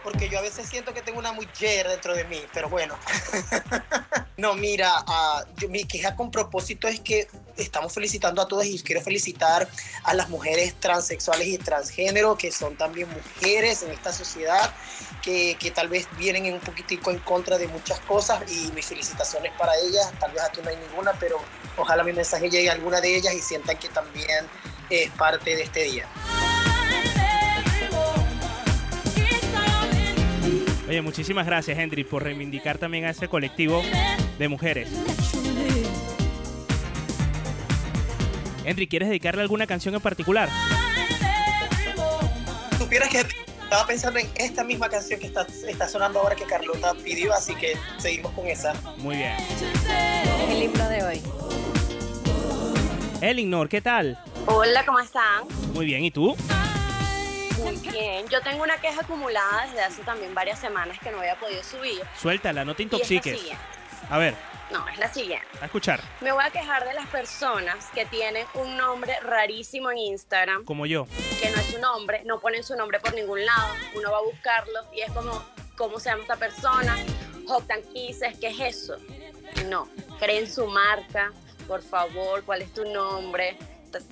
porque 0.03 0.29
yo 0.29 0.39
a 0.39 0.43
veces 0.43 0.69
siento 0.69 0.95
que 0.95 1.03
tengo 1.03 1.19
una 1.19 1.33
mujer 1.33 1.87
dentro 1.89 2.15
de 2.15 2.25
mí, 2.25 2.41
pero 2.53 2.69
bueno. 2.69 2.97
no, 4.37 4.55
mira, 4.55 4.91
ah, 5.07 5.45
yo- 5.59 5.69
mi 5.69 5.85
queja 5.85 6.17
con 6.17 6.31
propósito 6.31 6.89
es 6.89 7.01
que 7.01 7.29
estamos 7.57 7.93
felicitando 7.93 8.41
a 8.41 8.49
todas 8.49 8.67
y 8.67 8.79
quiero 8.83 9.03
felicitar 9.03 9.69
a 10.05 10.15
las 10.15 10.29
mujeres 10.31 10.75
transexuales 10.81 11.47
y 11.49 11.59
transgénero, 11.59 12.37
que 12.39 12.51
son 12.51 12.77
también 12.77 13.09
mujeres 13.11 13.83
en 13.83 13.91
esta 13.91 14.13
sociedad, 14.13 14.75
que, 15.23 15.57
que 15.61 15.71
tal 15.71 15.89
vez 15.89 16.09
vienen 16.17 16.53
un 16.55 16.61
poquitico 16.61 17.11
en 17.11 17.19
contra 17.19 17.59
de 17.59 17.69
muchas 17.69 18.01
cosas 18.01 18.41
y 18.51 18.73
mis 18.73 18.87
felicitaciones 18.87 19.53
para 19.59 19.77
ellas. 19.77 20.11
Tal 20.19 20.33
vez 20.33 20.43
aquí 20.43 20.61
no 20.65 20.71
hay 20.71 20.77
ninguna, 20.77 21.13
pero 21.21 21.39
ojalá 21.77 22.03
mi 22.03 22.15
mensaje 22.15 22.49
llegue 22.49 22.71
a 22.71 22.73
alguna 22.73 23.03
de 23.03 23.17
ellas 23.17 23.35
y 23.35 23.43
sientan 23.43 23.77
que 23.77 23.91
también 23.91 24.49
es 24.89 25.11
parte 25.13 25.55
de 25.55 25.63
este 25.63 25.83
día. 25.85 26.09
Oye, 30.91 31.03
muchísimas 31.03 31.47
gracias, 31.47 31.79
Hendrik, 31.79 32.09
por 32.09 32.25
reivindicar 32.25 32.77
también 32.77 33.05
a 33.05 33.11
ese 33.11 33.29
colectivo 33.29 33.81
de 34.41 34.49
mujeres. 34.49 34.91
Hendrik, 38.65 38.91
¿quieres 38.91 39.09
dedicarle 39.09 39.43
alguna 39.43 39.69
canción 39.69 39.95
en 39.95 40.01
particular? 40.01 40.49
Supieras 42.77 43.09
que 43.09 43.19
estaba 43.21 43.87
pensando 43.87 44.19
en 44.19 44.29
esta 44.35 44.65
misma 44.65 44.89
canción 44.89 45.21
que 45.21 45.29
está, 45.29 45.47
está 45.69 45.89
sonando 45.89 46.19
ahora 46.19 46.35
que 46.35 46.43
Carlota 46.43 46.93
pidió, 46.95 47.33
así 47.35 47.55
que 47.55 47.75
seguimos 47.99 48.33
con 48.33 48.49
esa. 48.49 48.75
Muy 48.97 49.15
bien. 49.15 49.37
El 50.49 50.61
himno 50.61 50.89
de 50.89 51.05
hoy. 51.05 51.23
Elinor, 53.21 53.69
¿qué 53.69 53.81
tal? 53.81 54.19
Hola, 54.47 54.85
¿cómo 54.85 54.99
están? 54.99 55.45
Muy 55.73 55.87
bien, 55.87 56.03
¿y 56.03 56.11
tú? 56.11 56.35
Muy 57.61 57.77
bien. 57.77 58.29
Yo 58.29 58.41
tengo 58.43 58.63
una 58.63 58.77
queja 58.81 59.01
acumulada 59.03 59.67
desde 59.67 59.83
hace 59.83 60.03
también 60.03 60.35
varias 60.35 60.59
semanas 60.59 60.99
que 60.99 61.11
no 61.11 61.19
había 61.19 61.37
podido 61.39 61.63
subir. 61.63 62.01
Suéltala, 62.21 62.65
no 62.65 62.75
te 62.75 62.83
Y 62.83 62.87
es 62.87 62.93
la 62.93 62.97
intoxiques. 62.97 63.39
siguiente. 63.39 63.65
A 64.09 64.19
ver, 64.19 64.35
No, 64.71 64.87
es 64.89 64.99
la 64.99 65.13
siguiente. 65.13 65.47
a 65.61 65.65
escuchar, 65.67 66.01
Me 66.21 66.31
voy 66.33 66.45
a 66.45 66.51
quejar 66.51 66.85
de 66.87 66.95
las 66.95 67.07
personas 67.09 67.87
que 67.93 68.07
tienen 68.07 68.47
un 68.55 68.77
nombre 68.77 69.19
rarísimo 69.21 69.91
en 69.91 69.99
Instagram, 69.99 70.65
como 70.65 70.87
yo. 70.87 71.07
que 71.41 71.51
no 71.51 71.57
es 71.61 71.67
su 71.67 71.79
nombre, 71.81 72.23
no 72.25 72.39
ponen 72.41 72.63
su 72.63 72.77
nombre 72.77 73.01
por 73.01 73.13
ningún 73.15 73.45
lado. 73.45 73.75
Uno 73.97 74.11
va 74.13 74.19
a 74.19 74.23
buscarlo 74.23 74.81
y 74.95 75.01
es 75.01 75.11
como, 75.13 75.43
¿cómo 75.77 75.99
se 75.99 76.11
llama 76.11 76.23
esta 76.23 76.37
persona? 76.37 76.97
Hoctan 77.49 77.83
Kisses, 77.93 78.39
¿qué 78.39 78.49
es 78.49 78.61
eso? 78.61 78.97
No, 79.67 79.89
creen 80.21 80.49
su 80.51 80.67
marca, 80.69 81.33
por 81.67 81.83
favor, 81.83 82.45
¿cuál 82.45 82.63
es 82.63 82.73
tu 82.73 82.85
nombre? 82.85 83.57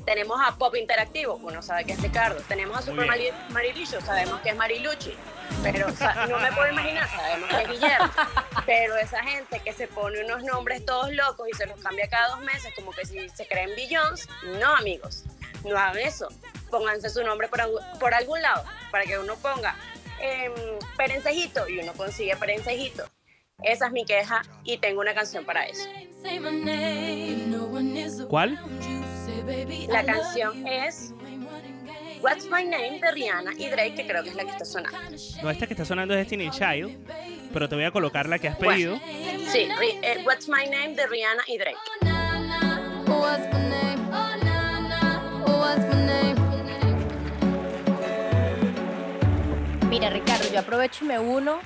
Tenemos 0.04 0.38
a 0.44 0.56
Pop 0.56 0.74
Interactivo, 0.76 1.34
uno 1.42 1.62
sabe 1.62 1.84
que 1.84 1.92
es 1.92 2.02
Ricardo. 2.02 2.40
Tenemos 2.48 2.76
a 2.78 2.82
Super. 2.82 3.06
Mari- 3.06 3.32
Marilucho, 3.50 4.00
sabemos 4.00 4.40
que 4.40 4.50
es 4.50 4.56
Mariluchi. 4.56 5.14
Pero 5.62 5.86
o 5.88 5.90
sea, 5.92 6.26
no 6.26 6.38
me 6.38 6.52
puedo 6.52 6.68
imaginar, 6.70 7.08
sabemos 7.08 7.48
que 7.48 7.62
es 7.62 7.68
Guillermo. 7.70 8.10
Pero 8.66 8.96
esa 8.96 9.22
gente 9.22 9.60
que 9.60 9.72
se 9.72 9.88
pone 9.88 10.24
unos 10.24 10.42
nombres 10.42 10.84
todos 10.84 11.12
locos 11.12 11.48
y 11.52 11.56
se 11.56 11.66
los 11.66 11.80
cambia 11.80 12.08
cada 12.08 12.28
dos 12.30 12.40
meses, 12.40 12.72
como 12.74 12.90
que 12.92 13.06
si 13.06 13.28
se 13.30 13.46
creen 13.46 13.70
billions, 13.76 14.28
no, 14.60 14.74
amigos, 14.76 15.24
no 15.64 15.76
hagan 15.78 15.98
eso. 15.98 16.28
Pónganse 16.70 17.08
su 17.08 17.22
nombre 17.24 17.48
por, 17.48 18.14
algún 18.14 18.42
lado, 18.42 18.64
para 18.90 19.04
que 19.04 19.18
uno 19.18 19.36
ponga 19.36 19.74
em, 20.20 20.52
Perencejito 20.96 21.66
y 21.68 21.78
uno 21.78 21.92
consigue 21.94 22.36
Perencejito. 22.36 23.04
Esa 23.62 23.86
es 23.86 23.92
mi 23.92 24.04
queja 24.04 24.42
y 24.64 24.78
tengo 24.78 25.00
una 25.00 25.14
canción 25.14 25.44
para 25.44 25.64
eso. 25.64 25.88
¿Cuál? 28.28 28.60
La 29.88 30.04
canción 30.04 30.66
es 30.66 31.12
What's 32.22 32.44
My 32.46 32.64
Name 32.64 33.00
de 33.00 33.10
Rihanna 33.12 33.52
y 33.56 33.68
Drake, 33.68 33.94
que 33.94 34.06
creo 34.06 34.22
que 34.22 34.30
es 34.30 34.34
la 34.34 34.44
que 34.44 34.50
está 34.50 34.64
sonando. 34.64 34.98
No, 35.42 35.50
esta 35.50 35.66
que 35.66 35.74
está 35.74 35.84
sonando 35.84 36.14
es 36.14 36.20
Destiny 36.20 36.50
Child, 36.50 36.96
pero 37.52 37.68
te 37.68 37.74
voy 37.74 37.84
a 37.84 37.90
colocar 37.90 38.28
la 38.28 38.38
que 38.38 38.48
has 38.48 38.56
pedido. 38.56 38.98
Sí, 39.50 39.68
eh, 40.02 40.22
What's 40.26 40.48
My 40.48 40.68
Name 40.68 40.94
de 40.94 41.06
Rihanna 41.06 41.42
y 41.46 41.58
Drake. 41.58 41.78
Mira, 49.88 50.10
Ricardo, 50.10 50.44
yo 50.52 50.60
aprovecho 50.60 51.04
y 51.04 51.08
me 51.08 51.18
uno 51.18 51.58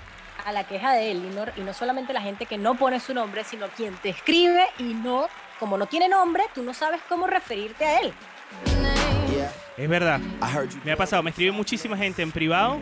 a 0.44 0.52
la 0.52 0.64
queja 0.64 0.92
de 0.92 1.10
Elinor, 1.10 1.52
y 1.56 1.60
no 1.60 1.72
solamente 1.74 2.12
la 2.12 2.22
gente 2.22 2.46
que 2.46 2.58
no 2.58 2.76
pone 2.76 3.00
su 3.00 3.14
nombre, 3.14 3.44
sino 3.44 3.68
quien 3.68 3.94
te 3.96 4.10
escribe 4.10 4.66
y 4.78 4.94
no, 4.94 5.28
como 5.62 5.78
no 5.78 5.86
tiene 5.86 6.08
nombre, 6.08 6.42
tú 6.52 6.64
no 6.64 6.74
sabes 6.74 7.00
cómo 7.08 7.28
referirte 7.28 7.84
a 7.84 8.00
él. 8.00 8.12
Es 9.78 9.88
verdad. 9.88 10.20
Me 10.84 10.92
ha 10.92 10.96
pasado, 10.96 11.22
me 11.22 11.30
escribe 11.30 11.50
muchísima 11.50 11.96
gente 11.96 12.20
en 12.22 12.30
privado. 12.30 12.78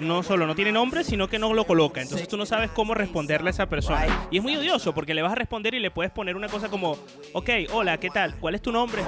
No 0.00 0.22
solo 0.22 0.46
no 0.46 0.54
tiene 0.54 0.72
nombre, 0.72 1.02
sino 1.02 1.26
que 1.28 1.38
no 1.38 1.54
lo 1.54 1.64
coloca. 1.66 2.02
Entonces 2.02 2.28
tú 2.28 2.36
no 2.36 2.44
sabes 2.44 2.70
cómo 2.70 2.92
responderle 2.94 3.48
a 3.48 3.52
esa 3.52 3.66
persona. 3.66 4.06
Y 4.30 4.36
es 4.38 4.42
muy 4.42 4.54
odioso 4.56 4.92
porque 4.94 5.14
le 5.14 5.22
vas 5.22 5.32
a 5.32 5.36
responder 5.36 5.74
y 5.74 5.80
le 5.80 5.90
puedes 5.90 6.12
poner 6.12 6.36
una 6.36 6.48
cosa 6.48 6.68
como, 6.68 6.98
ok, 7.32 7.48
hola, 7.72 7.98
¿qué 7.98 8.10
tal? 8.10 8.34
¿Cuál 8.36 8.54
es 8.56 8.62
tu 8.62 8.72
nombre? 8.72 9.02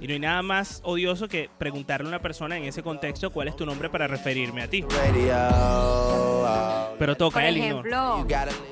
Y 0.00 0.06
no 0.06 0.12
hay 0.12 0.20
nada 0.20 0.42
más 0.42 0.80
odioso 0.84 1.26
que 1.28 1.50
preguntarle 1.58 2.06
a 2.06 2.10
una 2.10 2.20
persona 2.22 2.56
en 2.56 2.64
ese 2.64 2.82
contexto 2.82 3.30
cuál 3.32 3.48
es 3.48 3.56
tu 3.56 3.66
nombre 3.66 3.90
para 3.90 4.06
referirme 4.06 4.62
a 4.62 4.68
ti. 4.70 4.84
Pero 6.98 7.14
toca, 7.16 7.34
Por 7.40 7.42
Elinor. 7.42 7.86
ejemplo, 7.86 8.26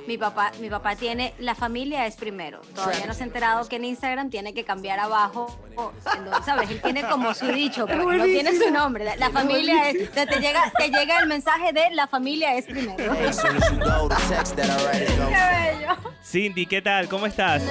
mi 0.07 0.17
papá, 0.17 0.53
mi 0.61 0.71
papá 0.71 0.97
tiene 0.97 1.35
la 1.39 1.55
familia 1.55 2.07
es 2.07 2.17
primero. 2.17 2.61
Todavía 2.75 3.05
no 3.07 3.13
se 3.13 3.23
ha 3.23 3.27
enterado 3.27 3.69
que 3.69 3.77
en 3.77 3.85
Instagram 3.85 4.31
tiene 4.31 4.55
que 4.55 4.65
cambiar 4.65 4.99
abajo, 4.99 5.59
o- 5.77 5.93
en 6.17 6.25
donde, 6.25 6.43
¿sabes? 6.43 6.71
Él 6.71 6.81
tiene 6.81 7.03
como 7.03 7.35
su 7.35 7.47
dicho, 7.65 7.87
pero 7.87 8.05
no 8.13 8.25
tiene 8.25 8.53
su 8.57 8.71
nombre. 8.71 9.05
La, 9.05 9.17
la 9.17 9.31
familia 9.31 9.91
es, 9.91 10.11
te, 10.11 10.27
te 10.27 10.41
llega, 10.41 10.73
te 10.77 10.89
llega 10.89 11.19
el 11.19 11.27
mensaje 11.27 11.73
de 11.73 11.91
la 11.91 12.07
familia 12.07 12.55
es 12.55 12.67
primero. 12.67 13.15
Cindy, 16.23 16.67
¿qué 16.67 16.83
tal? 16.83 17.09
¿Cómo 17.09 17.27
estás? 17.27 17.63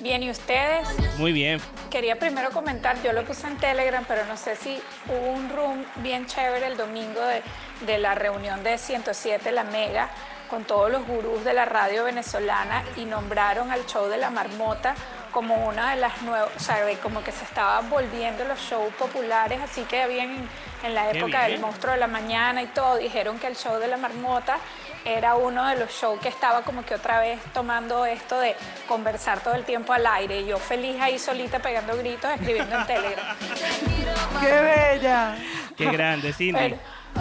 Bien, 0.00 0.22
¿y 0.22 0.30
ustedes? 0.30 0.88
Muy 1.18 1.32
bien. 1.32 1.60
Quería 1.90 2.18
primero 2.18 2.50
comentar, 2.50 2.96
yo 3.02 3.12
lo 3.12 3.24
puse 3.24 3.46
en 3.46 3.56
Telegram, 3.58 4.04
pero 4.08 4.24
no 4.24 4.36
sé 4.36 4.56
si 4.56 4.80
hubo 5.08 5.32
un 5.32 5.50
room 5.50 5.84
bien 5.96 6.26
chévere 6.26 6.66
el 6.66 6.76
domingo 6.76 7.20
de, 7.20 7.42
de 7.84 7.98
la 7.98 8.14
reunión 8.14 8.62
de 8.64 8.78
107, 8.78 9.52
la 9.52 9.64
Mega, 9.64 10.08
con 10.48 10.64
todos 10.64 10.90
los 10.90 11.06
gurús 11.06 11.44
de 11.44 11.52
la 11.52 11.66
radio 11.66 12.04
venezolana 12.04 12.82
y 12.96 13.04
nombraron 13.04 13.70
al 13.70 13.84
show 13.86 14.08
de 14.08 14.16
la 14.16 14.30
marmota 14.30 14.94
como 15.30 15.54
una 15.68 15.94
de 15.94 16.00
las 16.00 16.22
nuevas, 16.22 16.50
o 16.56 16.60
sea, 16.60 16.78
como 17.02 17.22
que 17.22 17.32
se 17.32 17.44
estaban 17.44 17.88
volviendo 17.90 18.44
los 18.44 18.58
shows 18.60 18.92
populares, 18.94 19.60
así 19.62 19.82
que 19.82 20.02
habían 20.02 20.30
en, 20.30 20.48
en 20.84 20.94
la 20.94 21.10
época 21.10 21.44
del 21.44 21.60
monstruo 21.60 21.92
de 21.92 22.00
la 22.00 22.06
mañana 22.06 22.62
y 22.62 22.66
todo, 22.66 22.96
dijeron 22.96 23.38
que 23.38 23.46
el 23.46 23.56
show 23.56 23.78
de 23.78 23.86
la 23.86 23.96
marmota 23.96 24.58
era 25.04 25.34
uno 25.34 25.66
de 25.66 25.76
los 25.76 25.90
shows 25.90 26.20
que 26.20 26.28
estaba 26.28 26.62
como 26.62 26.84
que 26.84 26.94
otra 26.94 27.20
vez 27.20 27.40
tomando 27.54 28.04
esto 28.04 28.38
de 28.38 28.54
conversar 28.86 29.40
todo 29.40 29.54
el 29.54 29.64
tiempo 29.64 29.92
al 29.92 30.06
aire. 30.06 30.40
Y 30.40 30.46
yo 30.46 30.58
feliz 30.58 31.00
ahí 31.00 31.18
solita 31.18 31.58
pegando 31.58 31.96
gritos, 31.96 32.30
escribiendo 32.30 32.76
en 32.76 32.86
Telegram. 32.86 33.36
¡Qué 34.40 34.60
bella! 34.60 35.36
Qué 35.76 35.90
grande, 35.90 36.32
Cindy. 36.32 36.60
Pero, 36.60 36.78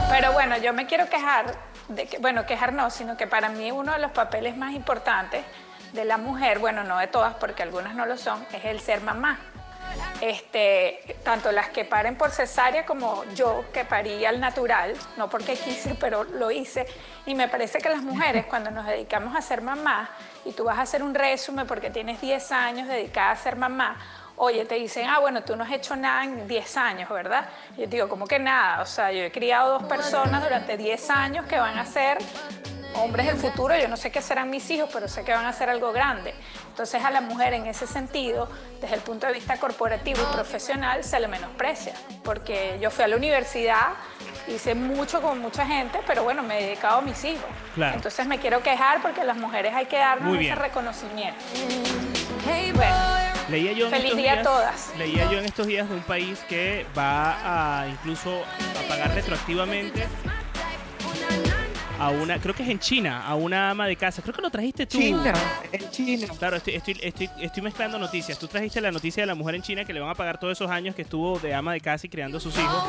pero 0.09 0.33
bueno, 0.33 0.57
yo 0.57 0.73
me 0.73 0.85
quiero 0.85 1.09
quejar, 1.09 1.55
de 1.87 2.05
que, 2.05 2.17
bueno, 2.17 2.45
quejar 2.45 2.73
no, 2.73 2.89
sino 2.89 3.15
que 3.15 3.27
para 3.27 3.49
mí 3.49 3.71
uno 3.71 3.93
de 3.93 3.99
los 3.99 4.11
papeles 4.11 4.57
más 4.57 4.73
importantes 4.73 5.45
de 5.93 6.05
la 6.05 6.17
mujer, 6.17 6.59
bueno, 6.59 6.83
no 6.83 6.97
de 6.97 7.07
todas, 7.07 7.35
porque 7.35 7.63
algunas 7.63 7.95
no 7.95 8.05
lo 8.05 8.17
son, 8.17 8.45
es 8.53 8.65
el 8.65 8.79
ser 8.79 9.01
mamá. 9.01 9.39
Este, 10.21 11.17
tanto 11.23 11.51
las 11.51 11.69
que 11.69 11.85
paren 11.85 12.15
por 12.15 12.31
cesárea 12.31 12.85
como 12.85 13.23
yo 13.33 13.63
que 13.73 13.85
parí 13.85 14.25
al 14.25 14.39
natural, 14.39 14.93
no 15.17 15.29
porque 15.29 15.55
quise, 15.55 15.95
pero 15.95 16.25
lo 16.25 16.51
hice. 16.51 16.85
Y 17.25 17.35
me 17.35 17.47
parece 17.47 17.79
que 17.79 17.89
las 17.89 18.01
mujeres 18.01 18.45
cuando 18.49 18.69
nos 18.69 18.85
dedicamos 18.85 19.35
a 19.35 19.41
ser 19.41 19.61
mamá 19.61 20.09
y 20.45 20.51
tú 20.51 20.65
vas 20.65 20.77
a 20.77 20.81
hacer 20.81 21.01
un 21.01 21.15
resumen 21.15 21.65
porque 21.65 21.89
tienes 21.89 22.21
10 22.21 22.51
años 22.51 22.87
dedicada 22.87 23.31
a 23.31 23.35
ser 23.35 23.55
mamá, 23.55 23.97
oye, 24.35 24.65
te 24.65 24.75
dicen, 24.75 25.07
ah, 25.09 25.19
bueno, 25.19 25.43
tú 25.43 25.55
no 25.55 25.63
has 25.63 25.71
hecho 25.71 25.95
nada 25.95 26.23
en 26.23 26.47
10 26.47 26.77
años, 26.77 27.09
¿verdad? 27.09 27.47
Yo 27.77 27.87
digo, 27.87 28.09
¿cómo 28.09 28.27
que 28.27 28.39
nada? 28.39 28.81
O 28.81 28.85
sea, 28.85 29.11
yo 29.11 29.23
he 29.23 29.31
criado 29.31 29.79
dos 29.79 29.83
personas 29.83 30.43
durante 30.43 30.77
10 30.77 31.09
años 31.09 31.45
que 31.45 31.57
van 31.57 31.77
a 31.77 31.85
ser 31.85 32.17
hombres 32.95 33.27
del 33.27 33.37
futuro, 33.37 33.77
yo 33.77 33.87
no 33.87 33.97
sé 33.97 34.11
qué 34.11 34.21
serán 34.21 34.49
mis 34.49 34.69
hijos, 34.69 34.89
pero 34.91 35.07
sé 35.07 35.23
que 35.23 35.31
van 35.33 35.45
a 35.45 35.53
ser 35.53 35.69
algo 35.69 35.91
grande. 35.91 36.33
Entonces 36.69 37.03
a 37.03 37.11
la 37.11 37.21
mujer 37.21 37.53
en 37.53 37.65
ese 37.67 37.87
sentido, 37.87 38.49
desde 38.81 38.95
el 38.95 39.01
punto 39.01 39.27
de 39.27 39.33
vista 39.33 39.57
corporativo 39.57 40.19
y 40.21 40.33
profesional, 40.33 41.03
se 41.03 41.19
le 41.19 41.27
menosprecia, 41.27 41.93
porque 42.23 42.77
yo 42.81 42.89
fui 42.91 43.03
a 43.03 43.07
la 43.07 43.15
universidad 43.17 43.87
hice 44.47 44.73
mucho 44.73 45.21
con 45.21 45.39
mucha 45.39 45.63
gente, 45.65 45.99
pero 46.07 46.23
bueno, 46.23 46.41
me 46.41 46.59
he 46.59 46.63
dedicado 46.65 46.97
a 46.97 47.01
mis 47.01 47.23
hijos. 47.23 47.45
Claro. 47.75 47.95
Entonces 47.95 48.25
me 48.25 48.39
quiero 48.39 48.63
quejar 48.63 48.99
porque 49.01 49.23
las 49.23 49.37
mujeres 49.37 49.73
hay 49.75 49.85
que 49.85 49.97
darnos 49.97 50.33
Muy 50.33 50.45
ese 50.47 50.55
reconocimiento. 50.55 51.39
Bueno, 52.73 52.95
Leía 53.49 53.73
yo 53.73 53.85
en 53.85 53.91
Feliz 53.91 54.05
estos 54.05 54.17
día 54.17 54.31
a 54.31 54.35
días- 54.35 54.43
todas. 54.47 54.91
Leía 54.97 55.31
yo 55.31 55.39
en 55.39 55.45
estos 55.45 55.67
días 55.67 55.87
de 55.89 55.95
un 55.95 56.01
país 56.01 56.39
que 56.47 56.85
va 56.97 57.81
a 57.83 57.87
incluso 57.87 58.43
a 58.43 58.87
pagar 58.89 59.13
retroactivamente 59.13 60.07
a 61.99 62.09
una, 62.09 62.39
creo 62.39 62.55
que 62.55 62.63
es 62.63 62.69
en 62.69 62.79
China, 62.79 63.25
a 63.25 63.35
una 63.35 63.71
ama 63.71 63.87
de 63.87 63.95
casa. 63.95 64.21
Creo 64.21 64.33
que 64.33 64.41
lo 64.41 64.49
trajiste 64.49 64.85
tú. 64.85 64.97
China, 64.97 65.33
en 65.71 65.91
China. 65.91 66.27
Claro, 66.37 66.57
estoy, 66.57 66.75
estoy, 66.75 66.97
estoy, 67.01 67.29
estoy 67.39 67.63
mezclando 67.63 67.99
noticias. 67.99 68.39
Tú 68.39 68.47
trajiste 68.47 68.79
la 68.81 68.91
noticia 68.91 69.23
de 69.23 69.27
la 69.27 69.35
mujer 69.35 69.55
en 69.55 69.61
China 69.61 69.85
que 69.85 69.93
le 69.93 69.99
van 69.99 70.09
a 70.09 70.15
pagar 70.15 70.39
todos 70.39 70.53
esos 70.57 70.71
años 70.71 70.95
que 70.95 71.01
estuvo 71.01 71.39
de 71.39 71.53
ama 71.53 71.73
de 71.73 71.81
casa 71.81 72.07
y 72.07 72.09
criando 72.09 72.37
a 72.37 72.41
sus 72.41 72.57
hijos. 72.57 72.83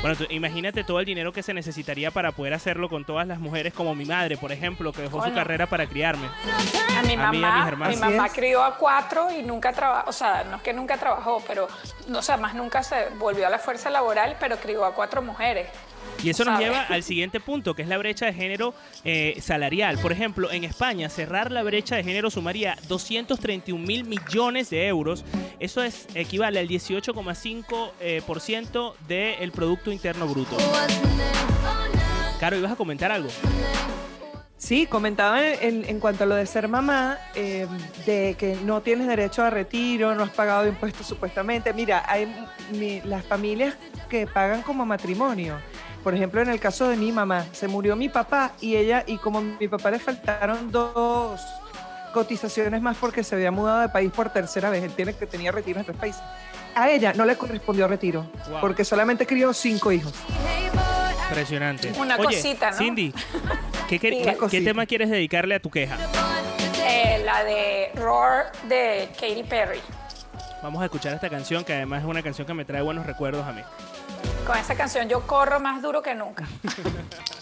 Bueno, 0.00 0.16
tú 0.16 0.26
imagínate 0.30 0.84
todo 0.84 1.00
el 1.00 1.06
dinero 1.06 1.32
que 1.32 1.42
se 1.42 1.52
necesitaría 1.52 2.12
para 2.12 2.30
poder 2.30 2.54
hacerlo 2.54 2.88
con 2.88 3.04
todas 3.04 3.26
las 3.26 3.40
mujeres 3.40 3.74
como 3.74 3.96
mi 3.96 4.04
madre, 4.04 4.36
por 4.36 4.52
ejemplo, 4.52 4.92
que 4.92 5.02
dejó 5.02 5.24
su 5.24 5.34
carrera 5.34 5.66
para 5.66 5.86
criarme. 5.86 6.28
a 6.96 7.02
mi 7.02 7.14
A 7.14 7.16
mí 7.16 7.16
y 7.16 7.16
a 7.16 7.30
mis 7.30 7.40
mamá, 7.40 7.68
hermanos. 7.68 7.96
mi 7.96 8.00
mamá 8.00 8.28
crió 8.28 8.62
a 8.62 8.76
cuatro 8.76 9.28
y 9.32 9.42
nunca 9.42 9.72
trabajó, 9.72 10.08
o 10.08 10.12
sea, 10.12 10.44
no 10.44 10.56
es 10.58 10.62
que 10.62 10.72
nunca 10.72 10.96
trabajó, 10.98 11.42
pero, 11.48 11.66
no, 12.06 12.20
o 12.20 12.22
sea, 12.22 12.36
más 12.36 12.54
nunca 12.54 12.82
se 12.84 13.08
volvió 13.18 13.46
a 13.48 13.50
la 13.50 13.58
fuerza 13.58 13.90
laboral, 13.90 14.36
pero 14.38 14.56
crió 14.58 14.84
a 14.84 14.94
cuatro 14.94 15.20
mujeres. 15.20 15.66
Y 16.22 16.30
eso 16.30 16.44
nos 16.44 16.58
lleva 16.58 16.82
al 16.82 17.02
siguiente 17.04 17.38
punto, 17.38 17.74
que 17.74 17.82
es 17.82 17.88
la 17.88 17.96
brecha 17.96 18.26
de 18.26 18.32
género 18.34 18.74
eh, 19.04 19.38
salarial. 19.40 19.98
Por 19.98 20.10
ejemplo, 20.10 20.50
en 20.50 20.64
España, 20.64 21.08
cerrar 21.08 21.52
la 21.52 21.62
brecha 21.62 21.94
de 21.96 22.02
género 22.02 22.28
sumaría 22.30 22.76
231 22.88 23.84
mil 23.86 24.04
millones 24.04 24.70
de 24.70 24.88
euros. 24.88 25.24
Eso 25.60 25.82
es 25.82 26.06
equivale 26.14 26.58
al 26.58 26.68
18,5% 26.68 27.90
eh, 28.00 28.20
por 28.26 28.40
ciento 28.40 28.96
del 29.06 29.52
Producto 29.52 29.92
Interno 29.92 30.26
Bruto. 30.26 30.56
Caro, 32.40 32.56
¿ibas 32.56 32.72
a 32.72 32.76
comentar 32.76 33.12
algo? 33.12 33.28
Sí, 34.56 34.86
comentaba 34.86 35.40
en, 35.52 35.84
en 35.88 36.00
cuanto 36.00 36.24
a 36.24 36.26
lo 36.26 36.34
de 36.34 36.44
ser 36.44 36.66
mamá, 36.66 37.16
eh, 37.36 37.66
de 38.06 38.34
que 38.36 38.56
no 38.64 38.82
tienes 38.82 39.06
derecho 39.06 39.44
a 39.44 39.50
retiro, 39.50 40.16
no 40.16 40.24
has 40.24 40.30
pagado 40.30 40.66
impuestos 40.66 41.06
supuestamente. 41.06 41.72
Mira, 41.72 42.04
hay 42.08 42.26
mi- 42.72 43.00
las 43.02 43.24
familias 43.24 43.76
que 44.10 44.26
pagan 44.26 44.62
como 44.62 44.84
matrimonio. 44.84 45.58
Por 46.04 46.14
ejemplo, 46.14 46.40
en 46.40 46.48
el 46.48 46.60
caso 46.60 46.88
de 46.88 46.96
mi 46.96 47.12
mamá, 47.12 47.44
se 47.52 47.68
murió 47.68 47.96
mi 47.96 48.08
papá 48.08 48.52
y 48.60 48.76
ella, 48.76 49.04
y 49.06 49.18
como 49.18 49.38
a 49.38 49.42
mi 49.42 49.68
papá 49.68 49.90
le 49.90 49.98
faltaron 49.98 50.70
dos 50.70 51.40
cotizaciones 52.14 52.80
más 52.80 52.96
porque 52.96 53.22
se 53.22 53.34
había 53.34 53.50
mudado 53.50 53.80
de 53.80 53.88
país 53.90 54.10
por 54.10 54.30
tercera 54.30 54.70
vez, 54.70 54.82
él 54.84 54.92
tiene 54.92 55.12
que 55.14 55.26
tenía 55.26 55.52
retiro 55.52 55.80
en 55.80 55.84
tres 55.86 55.96
países. 55.98 56.22
A 56.74 56.88
ella 56.90 57.12
no 57.14 57.24
le 57.24 57.36
correspondió 57.36 57.86
retiro, 57.88 58.26
Wow. 58.50 58.60
porque 58.60 58.84
solamente 58.84 59.26
crió 59.26 59.52
cinco 59.52 59.92
hijos. 59.92 60.14
Impresionante. 61.28 61.92
Una 61.98 62.16
Oye, 62.16 62.24
cosita, 62.36 62.70
¿no? 62.70 62.76
Cindy, 62.78 63.12
¿qué, 63.88 63.98
qué- 63.98 64.10
Diga. 64.10 64.34
qué- 64.34 64.46
qué 64.48 64.60
tema 64.62 64.86
quieres 64.86 65.10
dedicarle 65.10 65.54
a 65.56 65.60
tu 65.60 65.70
queja? 65.70 65.96
Eh, 66.86 67.22
la 67.24 67.44
de 67.44 67.90
Roar 67.96 68.50
de 68.68 69.10
Katy 69.20 69.42
Perry. 69.42 69.80
Vamos 70.62 70.80
a 70.80 70.86
escuchar 70.86 71.12
esta 71.14 71.28
canción, 71.28 71.64
que 71.64 71.74
además 71.74 72.00
es 72.02 72.06
una 72.08 72.22
canción 72.22 72.46
que 72.46 72.54
me 72.54 72.64
trae 72.64 72.80
buenos 72.82 73.04
recuerdos 73.04 73.46
a 73.46 73.52
mí. 73.52 73.60
Con 74.48 74.56
esa 74.56 74.74
canción 74.74 75.10
yo 75.10 75.26
corro 75.26 75.60
más 75.60 75.82
duro 75.82 76.00
que 76.00 76.14
nunca. 76.14 76.48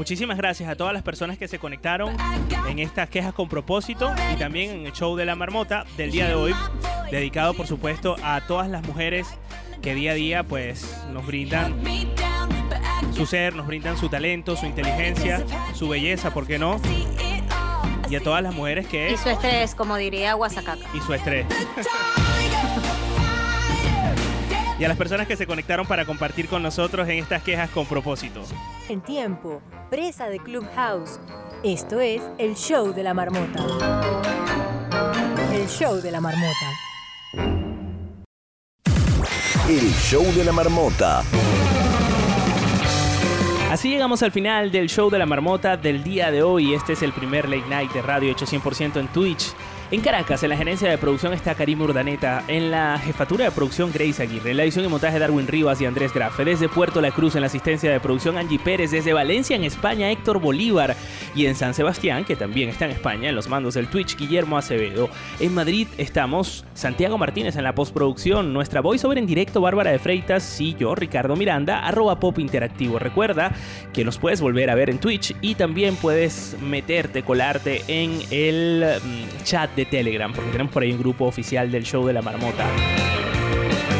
Muchísimas 0.00 0.38
gracias 0.38 0.70
a 0.70 0.76
todas 0.76 0.94
las 0.94 1.02
personas 1.02 1.36
que 1.36 1.46
se 1.46 1.58
conectaron 1.58 2.16
en 2.66 2.78
estas 2.78 3.10
quejas 3.10 3.34
con 3.34 3.50
propósito 3.50 4.10
y 4.32 4.36
también 4.38 4.70
en 4.70 4.86
el 4.86 4.92
show 4.92 5.14
de 5.14 5.26
la 5.26 5.34
marmota 5.34 5.84
del 5.98 6.10
día 6.10 6.26
de 6.26 6.34
hoy, 6.34 6.54
dedicado 7.10 7.52
por 7.52 7.66
supuesto 7.66 8.16
a 8.22 8.40
todas 8.46 8.70
las 8.70 8.82
mujeres 8.86 9.28
que 9.82 9.94
día 9.94 10.12
a 10.12 10.14
día 10.14 10.42
pues 10.42 10.96
nos 11.12 11.26
brindan 11.26 11.82
su 13.12 13.26
ser, 13.26 13.54
nos 13.54 13.66
brindan 13.66 13.98
su 13.98 14.08
talento, 14.08 14.56
su 14.56 14.64
inteligencia, 14.64 15.44
su 15.74 15.86
belleza, 15.86 16.32
¿por 16.32 16.46
qué 16.46 16.58
no? 16.58 16.80
Y 18.08 18.16
a 18.16 18.22
todas 18.22 18.42
las 18.42 18.54
mujeres 18.54 18.86
que 18.86 19.12
Y 19.12 19.18
su 19.18 19.28
estrés, 19.28 19.74
como 19.74 19.98
diría 19.98 20.32
Guasacaca. 20.32 20.80
y 20.94 21.00
su 21.00 21.12
estrés. 21.12 21.44
Y 24.80 24.84
a 24.84 24.88
las 24.88 24.96
personas 24.96 25.26
que 25.26 25.36
se 25.36 25.46
conectaron 25.46 25.86
para 25.86 26.06
compartir 26.06 26.48
con 26.48 26.62
nosotros 26.62 27.06
en 27.06 27.18
estas 27.18 27.42
quejas 27.42 27.68
con 27.68 27.84
propósito. 27.84 28.40
En 28.88 29.02
tiempo, 29.02 29.60
presa 29.90 30.30
de 30.30 30.38
Clubhouse. 30.38 31.20
Esto 31.62 32.00
es 32.00 32.22
el 32.38 32.56
show 32.56 32.94
de 32.94 33.02
la 33.02 33.12
marmota. 33.12 33.62
El 35.52 35.68
show 35.68 36.00
de 36.00 36.10
la 36.10 36.22
marmota. 36.22 36.66
El 39.68 39.92
show 40.00 40.24
de 40.32 40.44
la 40.44 40.52
marmota. 40.52 41.24
Así 43.70 43.90
llegamos 43.90 44.22
al 44.22 44.32
final 44.32 44.72
del 44.72 44.88
show 44.88 45.10
de 45.10 45.18
la 45.18 45.26
marmota 45.26 45.76
del 45.76 46.02
día 46.02 46.30
de 46.30 46.42
hoy. 46.42 46.72
Este 46.72 46.94
es 46.94 47.02
el 47.02 47.12
primer 47.12 47.50
late 47.50 47.68
night 47.68 47.92
de 47.92 48.00
radio 48.00 48.32
hecho 48.32 48.46
100% 48.46 48.98
en 48.98 49.08
Twitch. 49.08 49.52
En 49.92 50.02
Caracas, 50.02 50.40
en 50.44 50.50
la 50.50 50.56
gerencia 50.56 50.88
de 50.88 50.98
producción 50.98 51.32
está 51.32 51.56
Karim 51.56 51.80
Urdaneta, 51.80 52.44
en 52.46 52.70
la 52.70 52.96
jefatura 52.96 53.46
de 53.46 53.50
producción 53.50 53.90
Grace 53.92 54.22
Aguirre, 54.22 54.52
en 54.52 54.56
la 54.56 54.62
edición 54.62 54.84
y 54.84 54.88
montaje 54.88 55.18
Darwin 55.18 55.48
Rivas 55.48 55.80
y 55.80 55.86
Andrés 55.86 56.14
Grafe, 56.14 56.44
desde 56.44 56.68
Puerto 56.68 57.00
La 57.00 57.10
Cruz 57.10 57.34
en 57.34 57.40
la 57.40 57.48
asistencia 57.48 57.90
de 57.90 57.98
producción 57.98 58.38
Angie 58.38 58.60
Pérez, 58.60 58.92
desde 58.92 59.12
Valencia 59.12 59.56
en 59.56 59.64
España 59.64 60.08
Héctor 60.08 60.38
Bolívar. 60.38 60.94
Y 61.34 61.46
en 61.46 61.56
San 61.56 61.74
Sebastián, 61.74 62.24
que 62.24 62.36
también 62.36 62.68
está 62.68 62.84
en 62.84 62.92
España, 62.92 63.30
en 63.30 63.34
los 63.34 63.48
mandos 63.48 63.74
del 63.74 63.88
Twitch 63.88 64.16
Guillermo 64.16 64.58
Acevedo. 64.58 65.10
En 65.40 65.54
Madrid 65.54 65.88
estamos 65.98 66.64
Santiago 66.74 67.18
Martínez 67.18 67.56
en 67.56 67.64
la 67.64 67.74
postproducción, 67.74 68.52
nuestra 68.52 68.80
voiceover 68.80 69.18
en 69.18 69.26
directo 69.26 69.60
Bárbara 69.60 69.90
de 69.90 69.98
Freitas 69.98 70.60
y 70.60 70.74
yo, 70.74 70.94
Ricardo 70.94 71.34
Miranda, 71.34 71.80
arroba 71.80 72.20
pop 72.20 72.38
interactivo. 72.38 73.00
Recuerda 73.00 73.52
que 73.92 74.04
nos 74.04 74.18
puedes 74.18 74.40
volver 74.40 74.70
a 74.70 74.76
ver 74.76 74.88
en 74.88 74.98
Twitch 74.98 75.34
y 75.40 75.56
también 75.56 75.96
puedes 75.96 76.56
meterte, 76.60 77.24
colarte 77.24 77.82
en 77.88 78.20
el 78.30 78.84
mm, 79.02 79.42
chat 79.42 79.79
de 79.80 79.86
Telegram, 79.86 80.32
porque 80.32 80.50
tenemos 80.50 80.72
por 80.72 80.82
ahí 80.82 80.92
un 80.92 80.98
grupo 80.98 81.24
oficial 81.26 81.70
del 81.70 81.84
show 81.84 82.06
de 82.06 82.12
la 82.12 82.22
marmota. 82.22 82.66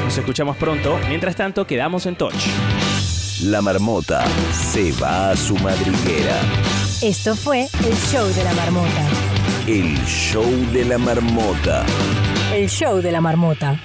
Nos 0.05 0.17
escuchamos 0.17 0.57
pronto. 0.57 0.99
Mientras 1.09 1.37
tanto, 1.37 1.67
quedamos 1.67 2.07
en 2.07 2.17
touch. 2.17 2.47
La 3.45 3.63
marmota 3.63 4.25
se 4.53 4.93
va 4.93 5.31
a 5.31 5.37
su 5.37 5.57
madriguera. 5.57 6.37
Esto 7.01 7.35
fue 7.35 7.63
el 7.63 7.95
show 8.11 8.27
de 8.29 8.45
la 8.45 8.53
marmota. 8.53 9.09
El 9.67 9.97
show 10.05 10.45
de 10.73 10.85
la 10.85 10.99
marmota. 10.99 11.87
El 12.53 12.69
show 12.69 13.01
de 13.01 13.13
la 13.13 13.21
marmota. 13.21 13.81